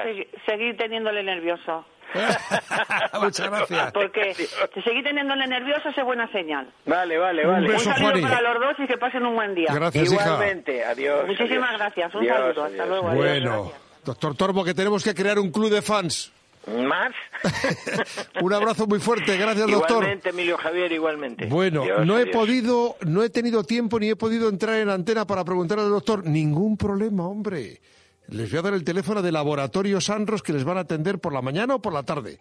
seguir, 0.47 0.77
teniéndole 0.77 1.23
nervioso. 1.23 1.85
Muchas 3.23 3.51
gracias. 3.51 3.93
Porque 3.93 4.35
si 4.35 4.83
seguís 4.83 5.05
teniéndole 5.05 5.47
nervioso 5.47 5.91
es 5.91 6.05
buena 6.05 6.31
señal. 6.33 6.73
Vale, 6.87 7.19
vale, 7.19 7.47
vale. 7.47 7.67
Un, 7.67 7.73
beso, 7.73 7.89
un 7.91 7.97
saludo 7.97 8.23
para 8.23 8.41
los 8.41 8.61
dos 8.61 8.75
y 8.81 8.87
que 8.87 8.97
pasen 8.97 9.25
un 9.27 9.37
buen 9.37 9.55
día. 9.55 9.69
Gracias, 9.73 10.13
Igualmente, 10.13 10.85
adiós. 10.85 11.27
Muchísimas 11.27 11.73
gracias. 11.79 12.15
Un 12.15 12.27
saludo. 12.27 12.65
Hasta 12.65 12.87
luego. 12.87 13.11
Bueno, 13.11 13.73
doctor 14.05 14.35
Tormo, 14.37 14.65
que 14.65 14.75
tenemos 14.75 15.05
que 15.05 15.15
crear 15.15 15.39
un 15.39 15.53
club 15.53 15.71
de 15.71 15.83
fans. 15.83 16.33
¿Más? 16.67 17.13
un 18.43 18.53
abrazo 18.53 18.87
muy 18.87 19.01
fuerte, 19.01 19.37
gracias 19.37 19.71
doctor. 19.71 19.99
Igualmente, 19.99 20.29
Emilio 20.29 20.59
Javier, 20.59 20.93
igualmente. 20.93 21.47
Bueno, 21.47 21.85
no 22.05 22.19
he 22.19 22.27
podido, 22.27 22.97
no 23.07 23.23
he 23.23 23.31
tenido 23.31 23.65
tiempo 23.65 23.99
ni 23.99 24.11
he 24.11 24.17
podido 24.17 24.49
entrar 24.49 24.77
en 24.77 24.91
antena 24.91 25.27
para 25.27 25.45
preguntarle 25.45 25.85
al 25.85 25.91
doctor. 25.91 26.27
Ningún 26.27 26.77
problema, 26.77 27.27
hombre. 27.27 27.81
Les 28.29 28.51
voy 28.51 28.59
a 28.61 28.63
dar 28.63 28.75
el 28.75 28.85
teléfono 28.85 29.23
de 29.23 29.33
Laboratorio 29.33 30.01
Sanros 30.01 30.43
que 30.43 30.53
les 30.53 30.65
van 30.65 30.77
a 30.77 30.81
atender 30.81 31.19
por 31.19 31.33
la 31.33 31.43
mañana 31.43 31.77
o 31.77 31.83
por 31.83 31.93
la 31.93 32.03
tarde. 32.03 32.39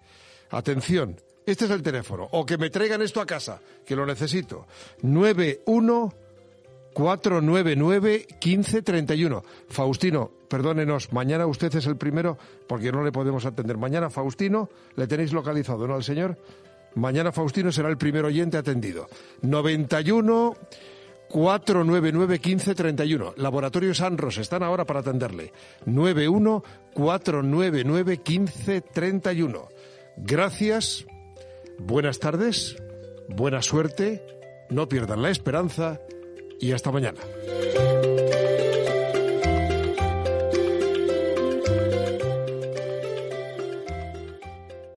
Atención, 0.52 1.16
este 1.46 1.66
es 1.66 1.72
el 1.72 1.82
teléfono. 1.82 2.28
O 2.32 2.46
que 2.46 2.58
me 2.58 2.70
traigan 2.70 3.02
esto 3.02 3.22
a 3.22 3.26
casa, 3.26 3.60
que 3.86 3.96
lo 3.96 4.06
necesito. 4.06 4.68
91 5.02 6.14
499 6.94 8.28
1531. 8.44 9.44
Faustino, 9.70 10.32
perdónenos, 10.50 11.14
mañana 11.14 11.46
usted 11.46 11.74
es 11.76 11.86
el 11.86 11.96
primero 11.96 12.38
porque 12.68 12.92
no 12.92 13.04
le 13.04 13.12
podemos 13.12 13.46
atender. 13.46 13.78
Mañana 13.78 14.10
Faustino, 14.10 14.70
le 14.96 15.08
tenéis 15.08 15.32
localizado, 15.32 15.88
¿no 15.88 15.96
al 15.96 16.04
señor? 16.04 16.38
Mañana 16.96 17.32
Faustino 17.32 17.72
será 17.72 17.90
el 17.90 17.98
primer 17.98 18.26
oyente 18.26 18.58
atendido. 18.58 19.08
91 19.42 20.56
499 21.30 22.40
1531. 22.44 23.34
Laboratorio 23.38 23.94
Sanros 23.94 24.38
están 24.38 24.64
ahora 24.64 24.86
para 24.86 25.02
atenderle. 25.02 25.54
91 25.86 26.64
499 26.94 28.20
1531. 28.26 29.68
Gracias. 30.18 31.06
Buenas 31.78 32.20
tardes. 32.20 32.76
Buena 33.30 33.62
suerte. 33.62 34.26
No 34.70 34.90
pierdan 34.90 35.22
la 35.22 35.30
esperanza 35.30 36.00
y 36.60 36.72
hasta 36.74 36.92
mañana. 36.92 37.20